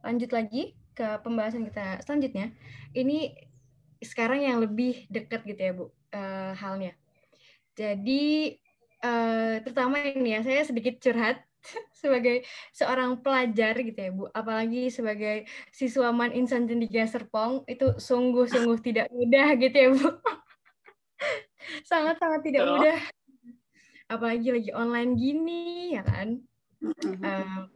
[0.01, 2.49] lanjut lagi ke pembahasan kita selanjutnya.
[2.97, 3.52] Ini
[4.05, 6.93] sekarang yang lebih dekat gitu ya Bu uh, halnya.
[7.73, 8.55] Jadi
[9.01, 11.41] uh, terutama ini ya saya sedikit curhat
[12.01, 12.43] sebagai
[12.75, 19.47] seorang pelajar gitu ya Bu, apalagi sebagai siswaman insan cendikia Serpong itu sungguh-sungguh tidak mudah
[19.57, 20.07] gitu ya Bu.
[21.89, 22.99] Sangat-sangat tidak mudah.
[24.11, 26.43] Apalagi lagi online gini ya kan.
[26.83, 27.71] Uh,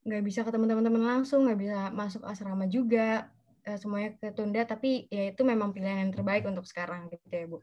[0.00, 3.28] nggak bisa ketemu teman-teman langsung, nggak bisa masuk asrama juga,
[3.70, 7.58] uh, semuanya ketunda, tapi ya itu memang pilihan yang terbaik untuk sekarang gitu ya Bu.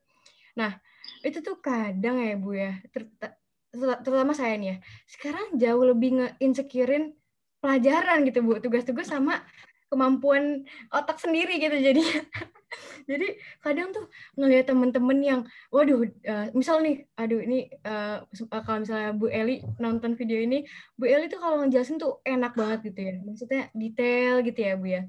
[0.55, 0.79] Nah
[1.27, 3.11] itu tuh kadang ya Bu ya, ter
[4.01, 7.13] terutama saya nih ya, sekarang jauh lebih nge-insecurein
[7.59, 9.43] pelajaran gitu Bu, tugas-tugas sama
[9.87, 12.03] kemampuan otak sendiri gitu jadi
[13.09, 13.27] jadi
[13.63, 15.41] kadang tuh ngelihat temen-temen yang
[15.71, 18.27] waduh uh, misal nih aduh ini uh,
[18.67, 20.67] kalau misalnya Bu Eli nonton video ini
[20.99, 24.87] Bu Eli tuh kalau ngejelasin tuh enak banget gitu ya maksudnya detail gitu ya Bu
[24.91, 25.01] ya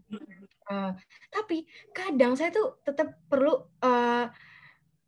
[0.71, 0.93] uh,
[1.33, 4.27] tapi kadang saya tuh tetap perlu uh,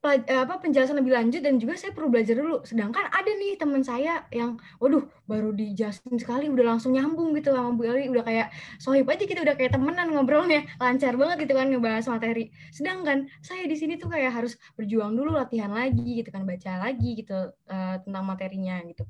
[0.00, 2.64] apa penjelasan lebih lanjut dan juga saya perlu belajar dulu.
[2.64, 7.76] Sedangkan ada nih teman saya yang, waduh, baru dijelasin sekali udah langsung nyambung gitu sama
[7.76, 8.48] Bu Eli, udah kayak
[8.80, 12.48] sohib aja kita udah kayak temenan ngobrolnya, lancar banget gitu kan ngebahas materi.
[12.72, 17.20] Sedangkan saya di sini tuh kayak harus berjuang dulu latihan lagi gitu kan, baca lagi
[17.20, 19.04] gitu uh, tentang materinya gitu.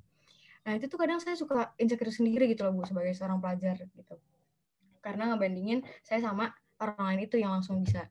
[0.67, 4.19] Nah itu tuh kadang saya suka insecure sendiri gitu loh Bu sebagai seorang pelajar gitu.
[5.01, 8.09] Karena ngebandingin saya sama orang lain itu yang langsung bisa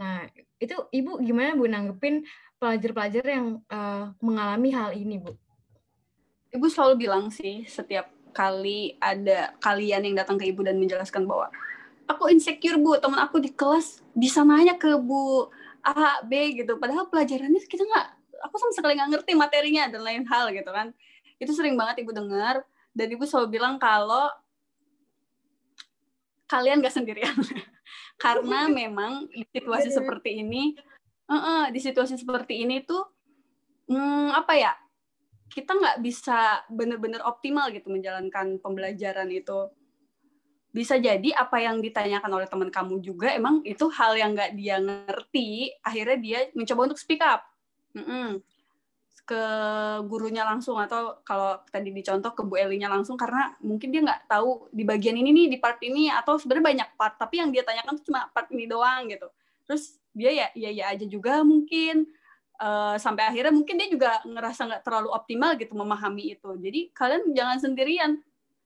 [0.00, 0.26] Nah,
[0.58, 2.26] itu Ibu gimana Bu nanggepin
[2.58, 5.34] pelajar-pelajar yang uh, mengalami hal ini, Bu?
[6.52, 11.54] Ibu selalu bilang sih setiap kali ada kalian yang datang ke Ibu dan menjelaskan bahwa
[12.10, 15.46] aku insecure, Bu, teman aku di kelas bisa nanya ke Bu
[15.86, 16.78] A, B gitu.
[16.82, 18.06] Padahal pelajarannya kita nggak,
[18.42, 20.90] aku sama sekali nggak ngerti materinya dan lain hal gitu kan.
[21.38, 24.30] Itu sering banget Ibu dengar dan Ibu selalu bilang kalau
[26.52, 27.32] kalian gak sendirian.
[28.22, 30.76] Karena memang di situasi seperti ini
[31.32, 33.00] uh -uh, di situasi seperti ini tuh
[33.88, 34.72] hmm, apa ya
[35.52, 39.68] kita nggak bisa benar-benar optimal gitu menjalankan pembelajaran itu.
[40.72, 44.80] Bisa jadi apa yang ditanyakan oleh teman kamu juga emang itu hal yang nggak dia
[44.80, 47.44] ngerti akhirnya dia mencoba untuk speak up.
[47.92, 48.51] Mm -mm
[49.22, 49.44] ke
[50.10, 54.66] gurunya langsung atau kalau tadi dicontoh ke Bu Elinya langsung karena mungkin dia nggak tahu
[54.74, 58.02] di bagian ini nih di part ini atau sebenarnya banyak part tapi yang dia tanyakan
[58.02, 59.30] tuh cuma part ini doang gitu.
[59.62, 62.10] Terus dia ya ya ya aja juga mungkin
[62.58, 66.50] uh, sampai akhirnya mungkin dia juga ngerasa nggak terlalu optimal gitu memahami itu.
[66.58, 68.12] Jadi kalian jangan sendirian.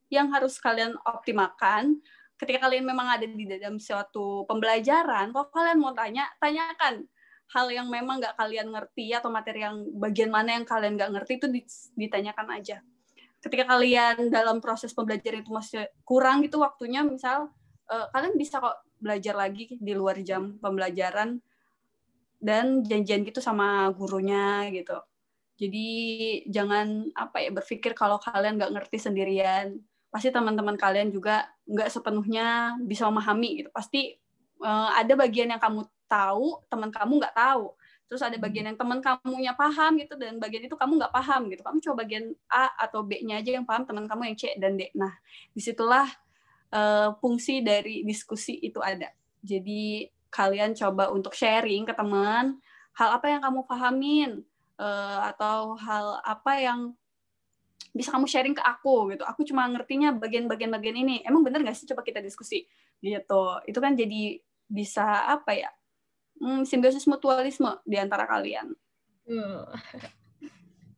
[0.07, 1.99] Yang harus kalian optimalkan
[2.39, 7.09] ketika kalian memang ada di dalam suatu pembelajaran kalau kalian mau tanya tanyakan
[7.55, 11.33] hal yang memang nggak kalian ngerti atau materi yang bagian mana yang kalian nggak ngerti
[11.39, 11.47] itu
[11.95, 12.83] ditanyakan aja.
[13.39, 17.55] Ketika kalian dalam proses pembelajaran itu masih kurang gitu waktunya, misal
[17.87, 21.39] uh, kalian bisa kok belajar lagi di luar jam pembelajaran
[22.43, 24.99] dan janjian gitu sama gurunya gitu.
[25.57, 25.89] Jadi
[26.53, 29.79] jangan apa ya berpikir kalau kalian nggak ngerti sendirian.
[30.11, 33.71] Pasti teman-teman kalian juga nggak sepenuhnya bisa memahami gitu.
[33.73, 34.19] Pasti
[34.61, 37.75] uh, ada bagian yang kamu tahu teman kamu nggak tahu.
[38.07, 38.71] Terus ada bagian hmm.
[38.75, 41.63] yang teman kamunya paham gitu dan bagian itu kamu nggak paham gitu.
[41.67, 44.95] Kamu coba bagian A atau B-nya aja yang paham teman kamu yang C dan D.
[44.95, 45.11] Nah
[45.51, 46.07] di situlah
[46.71, 49.11] uh, fungsi dari diskusi itu ada.
[49.43, 52.63] Jadi kalian coba untuk sharing ke teman
[52.95, 54.31] hal apa yang kamu pahamin
[54.79, 56.81] uh, atau hal apa yang
[57.91, 59.25] bisa kamu sharing ke aku gitu.
[59.27, 61.25] Aku cuma ngertinya bagian-bagian bagian ini.
[61.25, 62.69] Emang bener gak sih coba kita diskusi?
[63.01, 63.43] Gitu.
[63.67, 64.39] Itu kan jadi
[64.69, 65.71] bisa apa ya
[66.41, 68.73] hmm, simbiosis mutualisme di antara kalian.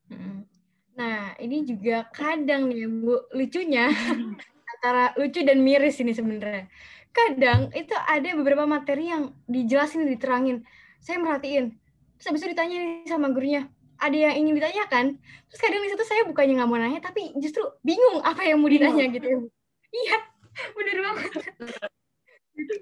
[0.09, 0.49] Hmm.
[0.97, 3.93] Nah, ini juga kadang nih Bu, lucunya
[4.72, 6.64] antara lucu dan miris ini sebenarnya.
[7.12, 10.64] kadang itu ada beberapa materi yang dijelasin diterangin.
[11.05, 11.76] Saya merhatiin.
[12.16, 13.68] Terus habis itu ditanya sama gurunya
[13.99, 15.07] ada yang ingin ditanyakan?
[15.51, 18.70] Terus kadang di situ saya bukannya nggak mau nanya tapi justru bingung apa yang mau
[18.70, 19.51] ditanya gitu
[19.93, 20.16] iya
[20.78, 21.30] bener banget.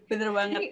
[0.09, 0.62] Bener banget.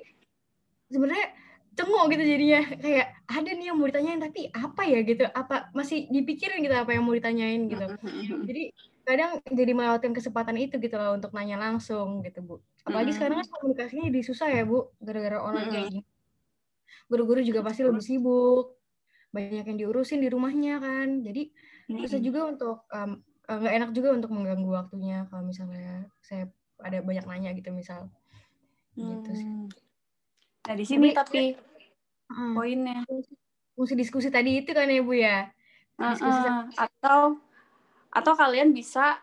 [0.89, 1.29] Sebenarnya
[1.75, 2.63] cengok gitu jadinya.
[2.79, 5.01] Kayak ada nih yang mau ditanyain tapi apa ya?
[5.03, 5.25] Gitu.
[5.29, 7.87] Apa masih dipikirin gitu apa yang mau ditanyain gitu.
[8.47, 8.63] Jadi
[9.05, 12.55] kadang jadi melewatkan kesempatan itu gitu loh untuk nanya langsung gitu bu.
[12.89, 16.03] Apalagi sekarang kan komunikasinya jadi susah ya bu gara-gara online kayak gini.
[17.05, 18.81] Guru-guru juga pasti lebih sibuk.
[19.35, 21.21] Banyak yang diurusin di rumahnya kan.
[21.21, 21.53] Jadi
[21.91, 22.89] susah juga untuk
[23.45, 26.49] nggak um, enak juga untuk mengganggu waktunya kalau misalnya saya
[26.81, 28.09] ada banyak nanya gitu misal.
[28.97, 29.45] Gitu sih.
[29.45, 29.69] Hmm.
[30.65, 33.05] Nah, di sini tapi, tapi poinnya
[33.75, 35.51] fungsi diskusi tadi itu kan ya Bu ya.
[35.95, 37.21] Diskusi uh, uh, atau
[38.15, 39.19] atau kalian bisa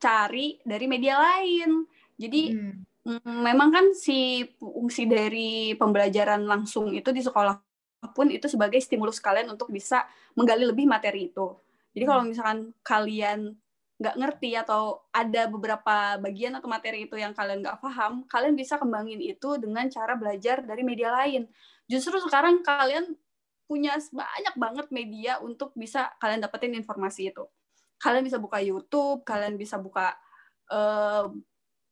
[0.00, 1.86] cari dari media lain.
[2.18, 2.74] Jadi hmm.
[3.06, 7.54] mm, memang kan si fungsi dari pembelajaran langsung itu di sekolah
[8.14, 11.54] pun itu sebagai stimulus kalian untuk bisa menggali lebih materi itu.
[11.94, 12.30] Jadi kalau hmm.
[12.30, 13.58] misalkan kalian
[13.98, 18.78] nggak ngerti atau ada beberapa bagian atau materi itu yang kalian nggak paham, kalian bisa
[18.78, 21.50] kembangin itu dengan cara belajar dari media lain.
[21.90, 23.18] Justru sekarang kalian
[23.66, 27.44] punya banyak banget media untuk bisa kalian dapetin informasi itu.
[27.98, 30.14] Kalian bisa buka YouTube, kalian bisa buka
[30.70, 31.26] uh,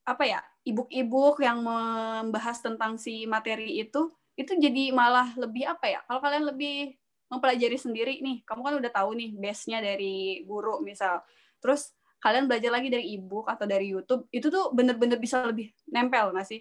[0.06, 6.00] apa ya, ebook-ebook yang membahas tentang si materi itu, itu jadi malah lebih apa ya?
[6.06, 6.94] Kalau kalian lebih
[7.26, 11.26] mempelajari sendiri nih, kamu kan udah tahu nih base-nya dari guru misal
[11.66, 16.32] terus kalian belajar lagi dari ebook atau dari YouTube itu tuh bener-bener bisa lebih nempel
[16.32, 16.60] nggak sih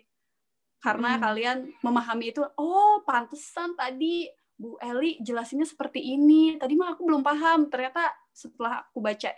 [0.84, 1.22] karena hmm.
[1.22, 7.26] kalian memahami itu oh pantesan tadi Bu Eli jelasinnya seperti ini tadi mah aku belum
[7.26, 9.32] paham ternyata setelah aku baca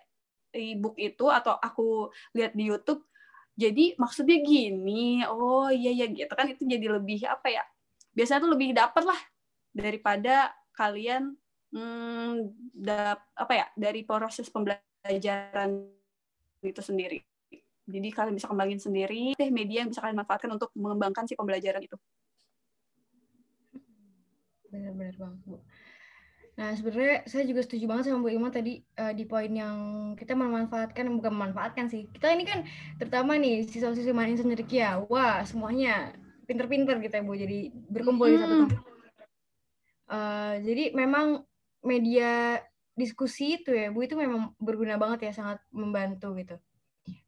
[0.53, 3.05] ebook itu atau aku lihat di YouTube
[3.57, 7.63] jadi maksudnya gini oh iya ya gitu kan itu jadi lebih apa ya
[8.13, 9.21] biasanya tuh lebih dapat lah
[9.73, 11.33] daripada kalian
[11.73, 15.96] hmm, dap, apa ya dari proses pembelajaran
[16.63, 17.21] itu sendiri.
[17.87, 21.79] Jadi kalian bisa kembangin sendiri deh media yang bisa kalian manfaatkan untuk mengembangkan si pembelajaran
[21.79, 21.95] itu.
[24.67, 25.57] Benar-benar banget, Bu.
[26.57, 29.77] Nah, sebenarnya saya juga setuju banget sama Bu Ima tadi uh, di poin yang
[30.17, 32.09] kita memanfaatkan, bukan memanfaatkan sih.
[32.09, 32.65] Kita ini kan
[32.97, 34.33] terutama nih siswa-siswi main
[34.67, 36.17] ya, wah semuanya
[36.49, 38.33] pinter-pinter gitu ya Bu, jadi berkumpul hmm.
[38.33, 38.79] di satu tempat.
[40.07, 41.45] Uh, jadi memang
[41.85, 42.59] media
[42.97, 46.57] diskusi itu ya Bu itu memang berguna banget ya sangat membantu gitu.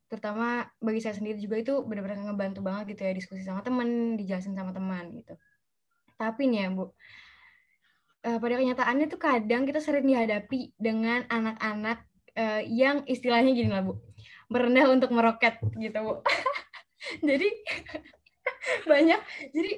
[0.09, 4.57] Terutama bagi saya sendiri juga itu benar-benar ngebantu banget gitu ya diskusi sama teman dijelasin
[4.57, 5.37] sama teman gitu.
[6.17, 6.91] Tapi nih ya Bu uh,
[8.41, 14.01] pada kenyataannya tuh kadang kita sering dihadapi dengan anak-anak uh, yang istilahnya gini lah Bu
[14.49, 16.13] merendah untuk meroket gitu Bu.
[17.29, 17.47] Jadi
[18.91, 19.21] banyak
[19.55, 19.71] jadi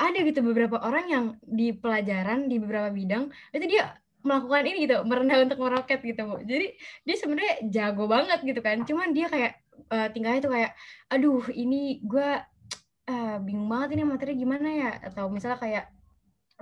[0.00, 4.96] ada gitu beberapa orang yang di pelajaran di beberapa bidang itu dia melakukan ini gitu
[5.04, 6.40] merendah untuk meroket gitu bu.
[6.42, 6.66] Jadi
[7.04, 8.80] dia sebenarnya jago banget gitu kan.
[8.88, 9.52] Cuman dia kayak
[9.92, 10.72] uh, tinggalnya tuh kayak
[11.12, 12.30] aduh ini gue
[13.12, 14.90] uh, bingung banget ini materi gimana ya?
[15.04, 15.84] Atau misalnya kayak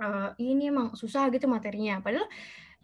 [0.03, 2.03] uh, ini emang susah gitu materinya.
[2.03, 2.27] Padahal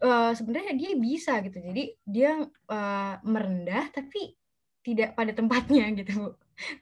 [0.02, 1.60] uh, sebenarnya dia bisa gitu.
[1.60, 4.40] Jadi dia uh, merendah tapi
[4.80, 6.30] tidak pada tempatnya gitu bu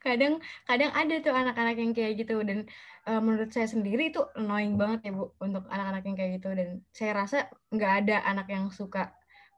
[0.05, 2.65] kadang kadang ada tuh anak-anak yang kayak gitu dan
[3.07, 6.67] uh, menurut saya sendiri itu annoying banget ya bu untuk anak-anak yang kayak gitu dan
[6.91, 7.37] saya rasa
[7.71, 9.13] nggak ada anak yang suka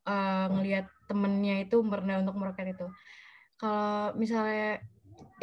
[0.05, 2.87] uh, ngelihat temennya itu merendah untuk meroket itu.
[3.59, 4.79] Kalau misalnya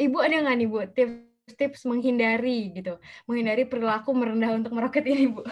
[0.01, 2.97] ibu ada nggak nih bu tips-tips menghindari gitu
[3.29, 5.43] menghindari perilaku merendah untuk meroket ini bu?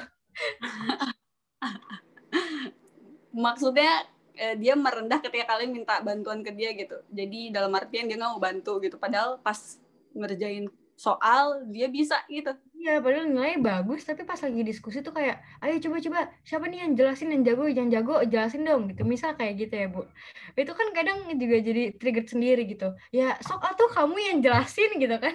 [3.35, 8.15] Maksudnya eh, dia merendah ketika kalian minta bantuan ke dia gitu jadi dalam artian dia
[8.19, 9.57] nggak mau bantu gitu padahal pas
[10.15, 12.55] ngerjain soal dia bisa gitu
[12.85, 16.93] Iya, padahal nilainya bagus, tapi pas lagi diskusi tuh kayak, ayo coba-coba, siapa nih yang
[16.93, 19.01] jelasin yang jago, yang jago, jelasin dong, gitu.
[19.01, 20.05] Misal kayak gitu ya, Bu.
[20.53, 22.93] Itu kan kadang juga jadi trigger sendiri gitu.
[23.09, 25.33] Ya, sok atau kamu yang jelasin gitu kan.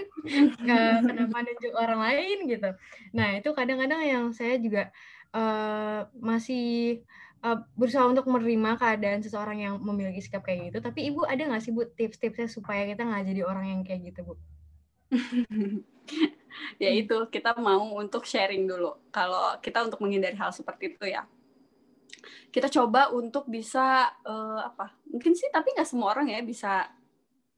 [1.03, 2.71] Kenapa nunjuk orang lain gitu.
[3.19, 4.95] Nah, itu kadang-kadang yang saya juga
[5.35, 7.03] uh, masih
[7.45, 10.79] uh, berusaha untuk menerima keadaan seseorang yang memiliki sikap kayak gitu.
[10.85, 14.21] Tapi ibu ada nggak sih bu tips-tipsnya supaya kita nggak jadi orang yang kayak gitu
[14.25, 14.35] bu?
[16.83, 18.97] ya itu kita mau untuk sharing dulu.
[19.11, 21.25] Kalau kita untuk menghindari hal seperti itu ya,
[22.53, 24.95] kita coba untuk bisa uh, apa?
[25.09, 26.89] Mungkin sih tapi nggak semua orang ya bisa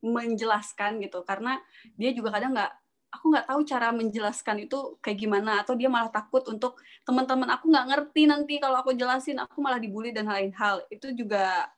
[0.02, 1.62] menjelaskan gitu karena
[1.94, 2.81] dia juga kadang nggak
[3.12, 7.68] aku nggak tahu cara menjelaskan itu kayak gimana atau dia malah takut untuk teman-teman aku
[7.68, 10.80] nggak ngerti nanti kalau aku jelasin aku malah dibully dan lain hal.
[10.88, 11.68] Itu juga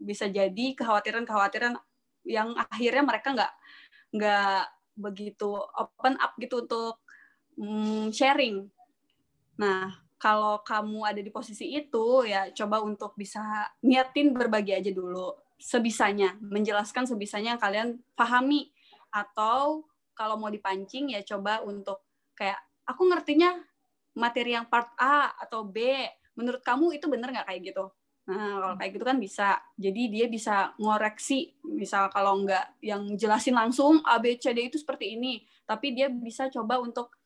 [0.00, 1.76] bisa jadi kekhawatiran-kekhawatiran
[2.24, 3.52] yang akhirnya mereka nggak
[4.16, 4.62] nggak
[4.96, 7.04] begitu open up gitu untuk
[7.60, 8.64] mm, sharing.
[9.60, 15.36] Nah, kalau kamu ada di posisi itu ya coba untuk bisa niatin berbagi aja dulu.
[15.62, 18.72] Sebisanya, menjelaskan sebisanya yang kalian pahami.
[19.12, 22.04] Atau kalau mau dipancing ya coba untuk
[22.36, 23.58] kayak aku ngertinya
[24.16, 26.04] materi yang part A atau B,
[26.36, 27.84] menurut kamu itu bener nggak kayak gitu?
[28.22, 29.48] Nah, kalau kayak gitu kan bisa.
[29.74, 34.78] Jadi dia bisa ngoreksi, misal kalau nggak yang jelasin langsung A, B, C, D itu
[34.78, 35.42] seperti ini.
[35.66, 37.16] Tapi dia bisa coba untuk,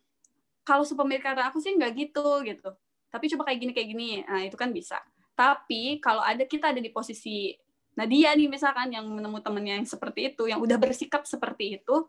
[0.65, 2.71] kalau sepemilik kata aku sih nggak gitu, gitu.
[3.13, 4.09] Tapi coba kayak gini, kayak gini.
[4.25, 4.99] Nah, itu kan bisa.
[5.37, 7.53] Tapi kalau ada kita ada di posisi
[7.97, 12.05] Nah dia nih misalkan yang menemu temennya yang seperti itu, yang udah bersikap seperti itu,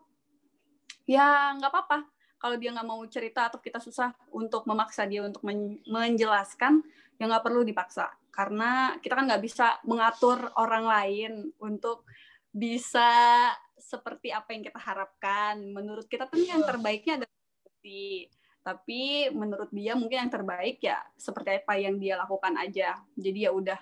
[1.08, 1.98] ya nggak apa-apa.
[2.38, 5.42] Kalau dia nggak mau cerita atau kita susah untuk memaksa dia untuk
[5.88, 6.84] menjelaskan
[7.16, 8.12] ya nggak perlu dipaksa.
[8.30, 12.06] Karena kita kan nggak bisa mengatur orang lain untuk
[12.52, 15.58] bisa seperti apa yang kita harapkan.
[15.72, 21.64] Menurut kita tuh yang terbaiknya adalah seperti tapi menurut dia mungkin yang terbaik ya seperti
[21.64, 23.00] apa yang dia lakukan aja.
[23.16, 23.80] Jadi ya udah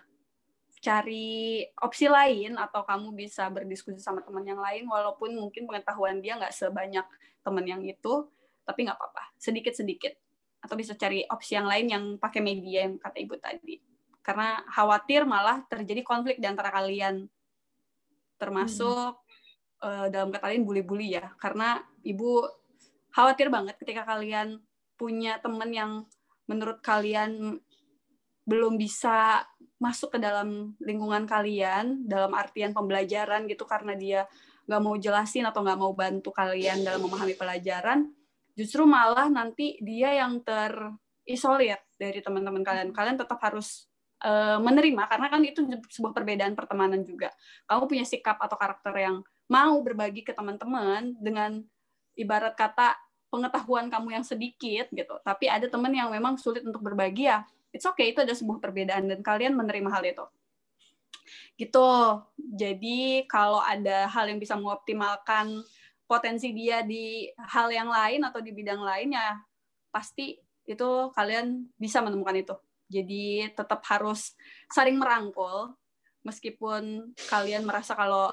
[0.86, 6.38] cari opsi lain atau kamu bisa berdiskusi sama teman yang lain walaupun mungkin pengetahuan dia
[6.38, 7.02] nggak sebanyak
[7.42, 8.30] teman yang itu
[8.62, 9.34] tapi nggak apa-apa.
[9.34, 10.14] Sedikit sedikit
[10.62, 13.82] atau bisa cari opsi yang lain yang pakai media yang kata ibu tadi.
[14.22, 17.26] Karena khawatir malah terjadi konflik di antara kalian.
[18.38, 19.82] Termasuk hmm.
[19.82, 21.34] uh, dalam kata lain bully-bully ya.
[21.38, 22.46] Karena ibu
[23.10, 24.62] khawatir banget ketika kalian
[24.94, 25.92] punya teman yang
[26.46, 27.58] menurut kalian
[28.46, 29.42] belum bisa
[29.76, 34.20] masuk ke dalam lingkungan kalian dalam artian pembelajaran gitu karena dia
[34.66, 38.08] nggak mau jelasin atau nggak mau bantu kalian dalam memahami pelajaran
[38.56, 42.90] justru malah nanti dia yang terisolir dari teman-teman kalian.
[42.90, 43.84] Kalian tetap harus
[44.24, 45.60] uh, menerima karena kan itu
[45.92, 47.30] sebuah perbedaan pertemanan juga.
[47.68, 49.20] Kamu punya sikap atau karakter yang
[49.52, 51.60] mau berbagi ke teman-teman dengan
[52.16, 52.96] ibarat kata
[53.28, 55.14] pengetahuan kamu yang sedikit gitu.
[55.20, 57.44] Tapi ada teman yang memang sulit untuk berbagi ya.
[57.76, 60.24] It's okay, itu ada sebuah perbedaan dan kalian menerima hal itu
[61.56, 61.88] gitu.
[62.36, 65.64] Jadi kalau ada hal yang bisa mengoptimalkan
[66.06, 69.40] potensi dia di hal yang lain atau di bidang lain ya
[69.90, 72.54] pasti itu kalian bisa menemukan itu.
[72.86, 74.36] Jadi tetap harus
[74.70, 75.74] saling merangkul
[76.22, 78.30] meskipun kalian merasa kalau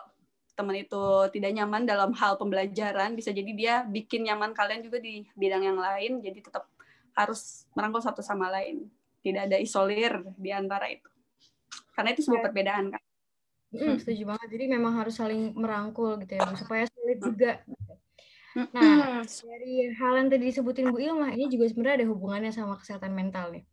[0.53, 1.01] teman itu
[1.33, 5.81] tidak nyaman dalam hal pembelajaran bisa jadi dia bikin nyaman kalian juga di bidang yang
[5.81, 6.69] lain jadi tetap
[7.17, 8.85] harus merangkul satu sama lain
[9.23, 11.07] tidak ada isolir di antara itu.
[11.95, 13.03] Karena itu sebuah perbedaan kan?
[13.73, 14.47] Hmm, setuju banget.
[14.53, 17.51] Jadi memang harus saling merangkul gitu ya, Bu, supaya sulit juga.
[18.53, 23.09] Nah, dari hal yang tadi disebutin Bu Ilma, ini juga sebenarnya ada hubungannya sama kesehatan
[23.17, 23.65] mental nih.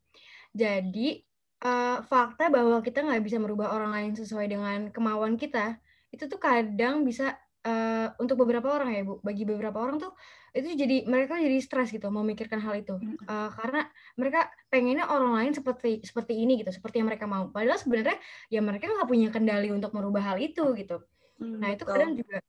[0.57, 1.21] Jadi,
[1.61, 5.77] uh, fakta bahwa kita nggak bisa merubah orang lain sesuai dengan kemauan kita,
[6.09, 7.37] itu tuh kadang bisa
[7.69, 10.17] uh, untuk beberapa orang ya Bu, bagi beberapa orang tuh
[10.51, 12.99] itu jadi mereka jadi stres gitu memikirkan hal itu.
[13.27, 13.87] Uh, karena
[14.19, 17.49] mereka pengennya orang lain seperti seperti ini gitu seperti yang mereka mau.
[17.49, 18.19] Padahal sebenarnya
[18.51, 21.03] ya mereka nggak punya kendali untuk merubah hal itu gitu.
[21.39, 22.43] Hmm, nah itu kadang juga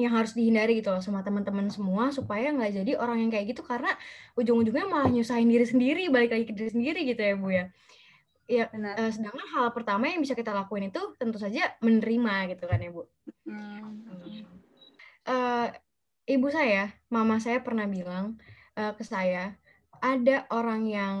[0.00, 3.62] yang harus dihindari gitu loh sama teman-teman semua supaya nggak jadi orang yang kayak gitu.
[3.62, 3.94] Karena
[4.34, 7.66] ujung-ujungnya malah nyusahin diri sendiri balik lagi ke diri sendiri gitu ya bu ya.
[8.50, 12.78] Ya uh, sedangkan hal pertama yang bisa kita lakuin itu tentu saja menerima gitu kan
[12.82, 13.06] ya bu?
[13.46, 14.02] Hmm.
[16.32, 18.40] Ibu saya, mama saya pernah bilang
[18.80, 19.52] uh, ke saya,
[20.00, 21.16] ada orang yang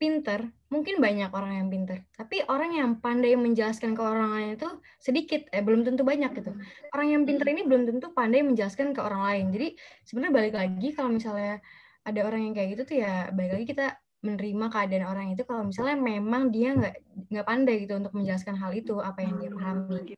[0.00, 4.68] pinter, mungkin banyak orang yang pinter, tapi orang yang pandai menjelaskan ke orang lain itu
[5.02, 6.54] sedikit, eh belum tentu banyak gitu.
[6.94, 9.44] Orang yang pinter ini belum tentu pandai menjelaskan ke orang lain.
[9.52, 9.68] Jadi
[10.06, 11.58] sebenarnya balik lagi kalau misalnya
[12.06, 13.86] ada orang yang kayak gitu tuh ya balik lagi kita
[14.22, 16.94] menerima keadaan orang itu kalau misalnya memang dia nggak
[17.30, 20.14] nggak pandai gitu untuk menjelaskan hal itu apa yang dia pahami.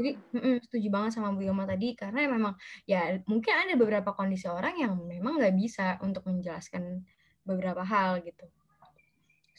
[0.00, 2.56] Jadi mm, setuju banget sama Bu Yoma tadi karena memang
[2.88, 7.04] ya mungkin ada beberapa kondisi orang yang memang nggak bisa untuk menjelaskan
[7.44, 8.48] beberapa hal gitu.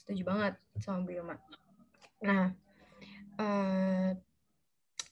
[0.01, 1.37] Setuju banget sama Bu Yoma.
[2.25, 2.57] Nah
[3.37, 4.09] uh,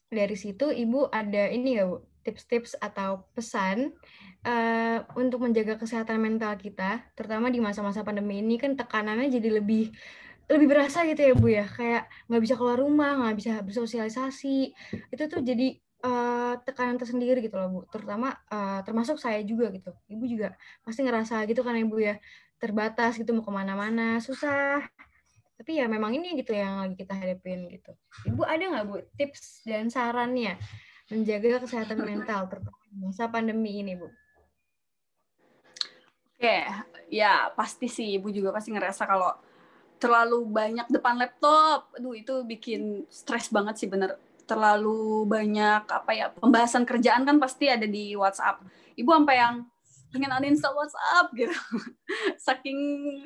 [0.10, 3.96] dari situ Ibu ada ini ya Bu tips-tips atau pesan
[4.44, 9.90] uh, untuk menjaga kesehatan mental kita, terutama di masa-masa pandemi ini kan tekanannya jadi lebih
[10.50, 11.66] lebih berasa gitu ya bu ya.
[11.70, 14.58] Kayak nggak bisa keluar rumah nggak bisa bersosialisasi.
[15.14, 17.80] Itu tuh jadi uh, tekanan tersendiri gitu loh bu.
[17.94, 19.94] Terutama uh, termasuk saya juga gitu.
[20.10, 22.18] Ibu juga pasti ngerasa gitu kan ibu ya.
[22.60, 24.84] Terbatas gitu mau ke mana-mana susah.
[25.60, 27.94] Tapi ya memang ini gitu yang lagi kita hadapin gitu.
[28.28, 30.58] Ibu ada nggak bu tips dan sarannya
[31.10, 34.10] menjaga kesehatan mental terutama masa pandemi ini bu?
[36.40, 36.64] Oke,
[37.12, 38.16] ya pasti sih.
[38.16, 39.36] Ibu juga pasti ngerasa kalau
[40.00, 44.18] terlalu banyak depan laptop, aduh itu bikin stres banget sih bener.
[44.50, 48.66] terlalu banyak apa ya pembahasan kerjaan kan pasti ada di WhatsApp.
[48.98, 49.62] Ibu sampai yang
[50.10, 51.54] pengen uninstall WhatsApp gitu.
[52.42, 52.80] Saking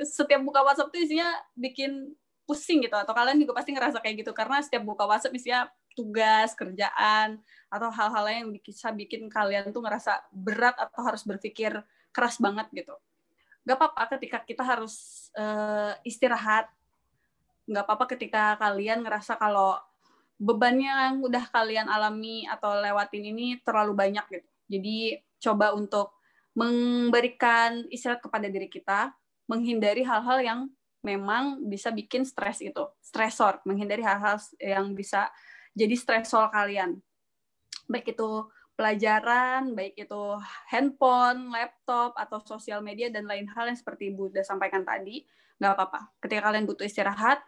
[0.04, 2.12] setiap buka WhatsApp tuh isinya bikin
[2.44, 6.52] pusing gitu atau kalian juga pasti ngerasa kayak gitu karena setiap buka WhatsApp isinya tugas,
[6.60, 7.40] kerjaan
[7.72, 11.72] atau hal-hal lain yang bisa bikin kalian tuh ngerasa berat atau harus berpikir
[12.12, 12.94] keras banget gitu.
[13.64, 16.68] Gak apa-apa ketika kita harus uh, istirahat.
[17.64, 19.80] Gak apa-apa ketika kalian ngerasa kalau
[20.36, 24.50] bebannya yang udah kalian alami atau lewatin ini terlalu banyak gitu.
[24.68, 24.98] Jadi
[25.40, 26.16] coba untuk
[26.54, 29.16] memberikan istirahat kepada diri kita,
[29.48, 30.60] menghindari hal-hal yang
[31.04, 35.28] memang bisa bikin stres itu, stresor, menghindari hal-hal yang bisa
[35.76, 37.00] jadi stresor kalian.
[37.92, 40.24] Baik itu pelajaran, baik itu
[40.70, 45.24] handphone, laptop, atau sosial media, dan lain hal yang seperti Ibu sudah sampaikan tadi,
[45.62, 46.00] nggak apa-apa.
[46.20, 47.40] Ketika kalian butuh istirahat,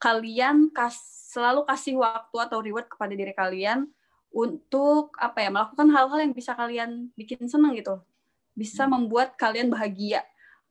[0.00, 0.96] kalian kas,
[1.30, 3.84] selalu kasih waktu atau reward kepada diri kalian
[4.32, 7.98] untuk apa ya melakukan hal-hal yang bisa kalian bikin seneng gitu
[8.54, 10.26] bisa membuat kalian bahagia.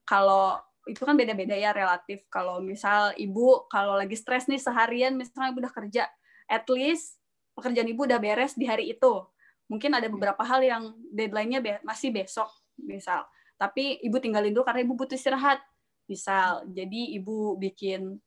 [0.06, 2.26] Kalau itu kan beda-beda ya relatif.
[2.30, 6.04] Kalau misal ibu kalau lagi stres nih seharian misalnya ibu udah kerja,
[6.50, 7.18] at least
[7.54, 9.26] pekerjaan ibu udah beres di hari itu.
[9.70, 12.50] Mungkin ada beberapa hal yang deadline-nya be masih besok
[12.82, 13.24] misal.
[13.56, 15.62] Tapi ibu tinggalin dulu karena ibu butuh istirahat.
[16.10, 18.18] Misal, jadi ibu bikin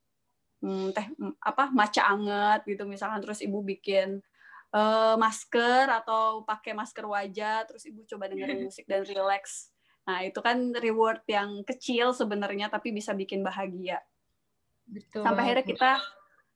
[0.62, 1.06] hmm, teh
[1.42, 4.22] apa maca anget gitu misalkan terus ibu bikin
[4.72, 10.38] uh, masker atau pakai masker wajah terus ibu coba dengerin musik dan relax nah itu
[10.42, 14.02] kan reward yang kecil sebenarnya tapi bisa bikin bahagia
[14.86, 15.22] Betul.
[15.22, 15.90] sampai akhirnya kita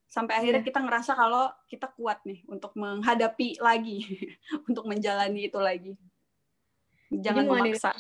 [0.07, 0.69] sampai akhirnya iya.
[0.73, 4.07] kita ngerasa kalau kita kuat nih untuk menghadapi lagi
[4.69, 5.93] untuk menjalani itu lagi.
[7.11, 7.91] Jangan Jadi memaksa.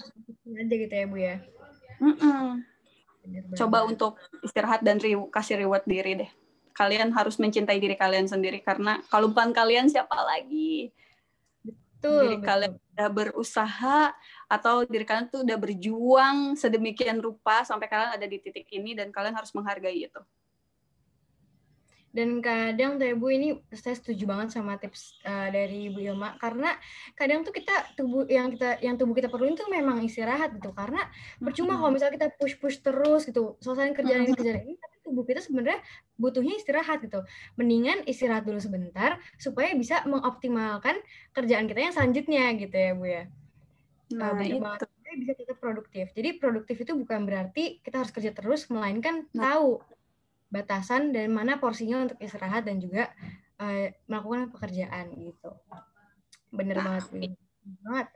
[0.46, 1.36] aja gitu ya bu ya?
[1.96, 2.44] Mm -mm.
[3.58, 4.14] coba untuk
[4.46, 6.30] istirahat dan re kasih reward diri deh.
[6.76, 10.94] Kalian harus mencintai diri kalian sendiri karena kalau bukan kalian siapa lagi?
[11.64, 12.46] Betul diri betul.
[12.46, 13.98] kalian udah berusaha
[14.46, 19.10] atau diri kalian tuh udah berjuang sedemikian rupa sampai kalian ada di titik ini dan
[19.10, 20.20] kalian harus menghargai itu
[22.16, 26.40] dan kadang tuh ya Bu ini saya setuju banget sama tips uh, dari Bu Ilma.
[26.40, 26.72] Karena
[27.12, 30.72] kadang tuh kita tubuh yang kita yang tubuh kita perluin tuh memang istirahat gitu.
[30.72, 31.04] Karena
[31.36, 35.28] percuma kalau misalnya kita push push terus gitu selesai kerjaan ini kerjaan ini tapi tubuh
[35.28, 35.84] kita sebenarnya
[36.16, 37.20] butuhnya istirahat gitu.
[37.60, 40.96] Mendingan istirahat dulu sebentar supaya bisa mengoptimalkan
[41.36, 43.24] kerjaan kita yang selanjutnya gitu ya Bu ya.
[44.16, 44.56] Nah, uh, itu.
[45.16, 46.12] bisa tetap produktif.
[46.12, 49.56] Jadi produktif itu bukan berarti kita harus kerja terus melainkan nah.
[49.56, 49.80] tahu
[50.50, 53.10] batasan dan mana porsinya untuk istirahat dan juga
[53.58, 55.50] uh, melakukan pekerjaan gitu.
[56.54, 58.08] Bener banget, bener banget.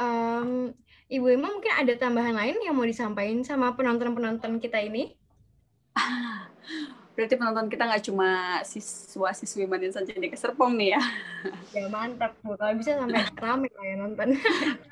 [0.00, 0.72] Um,
[1.12, 5.12] Ibu Emma mungkin ada tambahan lain yang mau disampaikan sama penonton-penonton kita ini?
[7.12, 8.28] Berarti penonton kita nggak cuma
[8.64, 11.02] siswa-siswi Manin saja di Keserpong nih ya?
[11.76, 12.56] Ya mantap, Bu.
[12.56, 14.28] Kalau bisa sampai ramai lah ya nonton.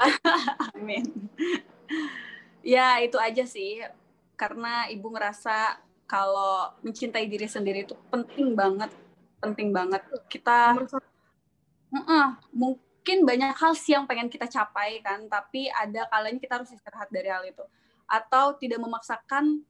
[0.77, 1.05] Amin.
[2.61, 3.81] Ya, itu aja sih.
[4.37, 5.81] Karena Ibu ngerasa
[6.11, 8.91] kalau mencintai diri sendiri itu penting banget,
[9.39, 10.03] penting banget.
[10.27, 16.43] Kita uh -uh, mungkin banyak hal sih yang pengen kita capai kan, tapi ada kalanya
[16.43, 17.63] kita harus istirahat dari hal itu.
[18.11, 19.63] Atau tidak memaksakan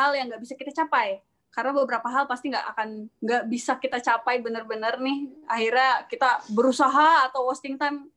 [0.00, 1.20] hal yang nggak bisa kita capai.
[1.52, 2.88] Karena beberapa hal pasti nggak akan
[3.20, 5.28] nggak bisa kita capai benar-benar nih.
[5.44, 8.08] Akhirnya kita berusaha atau wasting time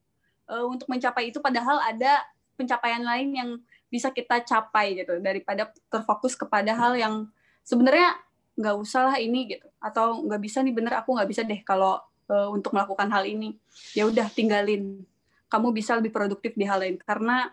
[0.47, 2.23] uh, untuk mencapai itu, padahal ada
[2.55, 3.49] pencapaian lain yang
[3.91, 7.27] bisa kita capai gitu daripada terfokus kepada hal yang
[7.65, 8.15] sebenarnya
[8.55, 9.67] nggak usah lah ini gitu.
[9.81, 11.99] Atau nggak bisa nih bener aku nggak bisa deh kalau
[12.31, 13.57] uh, untuk melakukan hal ini.
[13.97, 15.03] Ya udah tinggalin.
[15.51, 17.01] Kamu bisa lebih produktif di hal lain.
[17.01, 17.51] Karena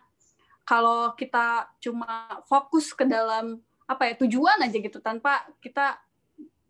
[0.62, 3.58] kalau kita cuma fokus ke dalam
[3.88, 5.98] apa ya tujuan aja gitu tanpa kita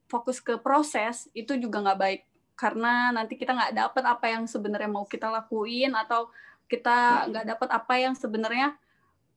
[0.08, 2.22] fokus ke proses itu juga nggak baik.
[2.56, 6.30] Karena nanti kita nggak dapat apa yang sebenarnya mau kita lakuin atau
[6.70, 8.72] kita nggak dapat apa yang sebenarnya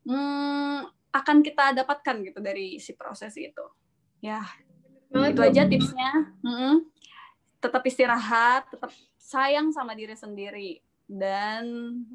[0.08, 3.66] hmm, akan kita dapatkan gitu dari si proses itu
[4.26, 4.42] ya.
[5.14, 6.34] Itu aja tipsnya.
[6.42, 6.74] Mm-hmm.
[7.66, 10.72] tetap istirahat tetap sayang sama diri sendiri.
[11.06, 11.66] Dan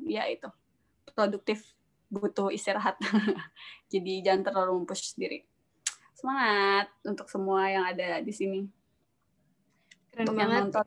[0.06, 0.46] ya itu
[1.14, 1.62] produktif
[2.11, 2.98] butuh istirahat.
[3.92, 5.46] Jadi jangan terlalu mempush diri.
[6.14, 8.61] Semangat untuk semua yang ada di sini.
[10.11, 10.50] Keren untuk banget.
[10.50, 10.86] yang nonton.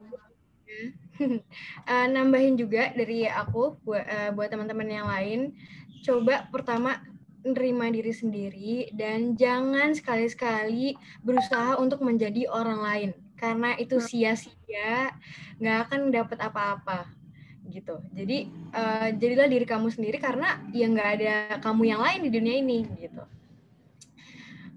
[1.88, 5.56] uh, nambahin juga dari aku buat uh, buat teman-teman yang lain.
[6.04, 7.00] Coba pertama
[7.44, 14.08] menerima diri sendiri dan jangan sekali-sekali berusaha untuk menjadi orang lain karena itu hmm.
[14.08, 15.12] sia-sia
[15.60, 17.12] nggak akan dapat apa-apa
[17.68, 22.32] gitu jadi uh, jadilah diri kamu sendiri karena ya nggak ada kamu yang lain di
[22.32, 23.24] dunia ini gitu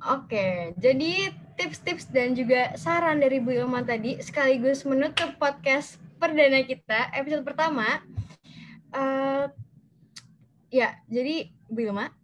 [0.06, 7.10] Oke, jadi tips-tips dan juga saran dari Bu Ilma tadi sekaligus menutup podcast perdana kita
[7.10, 8.06] episode pertama.
[8.94, 9.50] Uh,
[10.70, 12.14] ya, jadi Bu Ilma,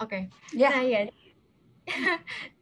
[0.00, 0.08] oke.
[0.08, 0.22] Okay.
[0.56, 0.72] Ya.
[0.72, 1.00] Nah ya,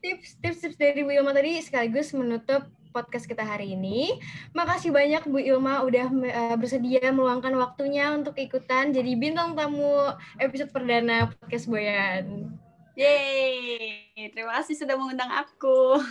[0.02, 4.16] tips-tips dari Bu Ilma tadi sekaligus menutup podcast kita hari ini.
[4.56, 10.72] Makasih banyak Bu Ilma udah uh, bersedia meluangkan waktunya untuk ikutan jadi bintang tamu episode
[10.72, 12.52] perdana podcast Boyan.
[12.98, 16.02] Yeay, terima kasih sudah mengundang aku.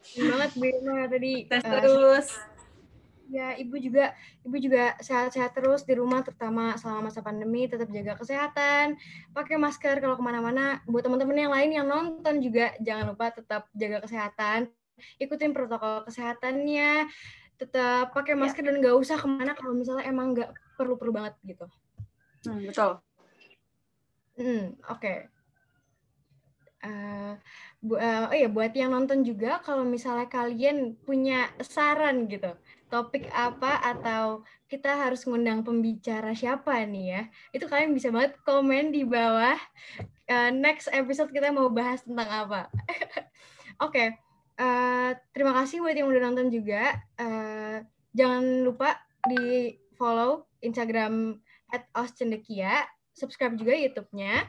[0.00, 1.44] Terima banget Bu Ilma tadi.
[1.44, 2.28] Tes uh, terus.
[3.28, 8.16] Ya, Ibu juga Ibu juga sehat-sehat terus di rumah terutama selama masa pandemi, tetap jaga
[8.16, 8.96] kesehatan,
[9.36, 10.80] pakai masker kalau ke mana-mana.
[10.88, 14.72] Buat teman-teman yang lain yang nonton juga jangan lupa tetap jaga kesehatan,
[15.20, 17.04] ikutin protokol kesehatannya,
[17.60, 18.40] tetap pakai ya.
[18.40, 18.66] masker ya.
[18.72, 20.50] dan nggak usah ke mana kalau misalnya emang nggak
[20.80, 21.66] perlu-perlu banget gitu.
[22.48, 22.92] Hmm, betul.
[24.38, 25.00] Hmm, oke.
[25.02, 25.18] Okay.
[26.78, 27.34] Uh,
[27.82, 32.54] bu, uh, oh ya buat yang nonton juga kalau misalnya kalian punya saran gitu
[32.88, 37.22] topik apa atau kita harus ngundang pembicara siapa nih ya
[37.56, 39.56] itu kalian bisa banget komen di bawah
[40.28, 42.60] uh, next episode kita mau bahas tentang apa
[43.84, 44.08] oke okay.
[44.60, 47.84] uh, terima kasih buat yang udah nonton juga uh,
[48.16, 48.96] jangan lupa
[49.28, 51.38] di follow Instagram
[51.70, 54.48] at Oscendekia subscribe juga YouTube-nya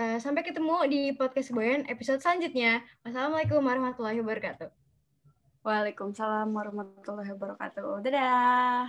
[0.00, 2.80] Eh, sampai ketemu di podcast Boyan episode selanjutnya.
[3.02, 4.79] Wassalamualaikum warahmatullahi wabarakatuh.
[5.60, 8.00] Waalaikumsalam warahmatullahi wabarakatuh.
[8.00, 8.88] Dadah.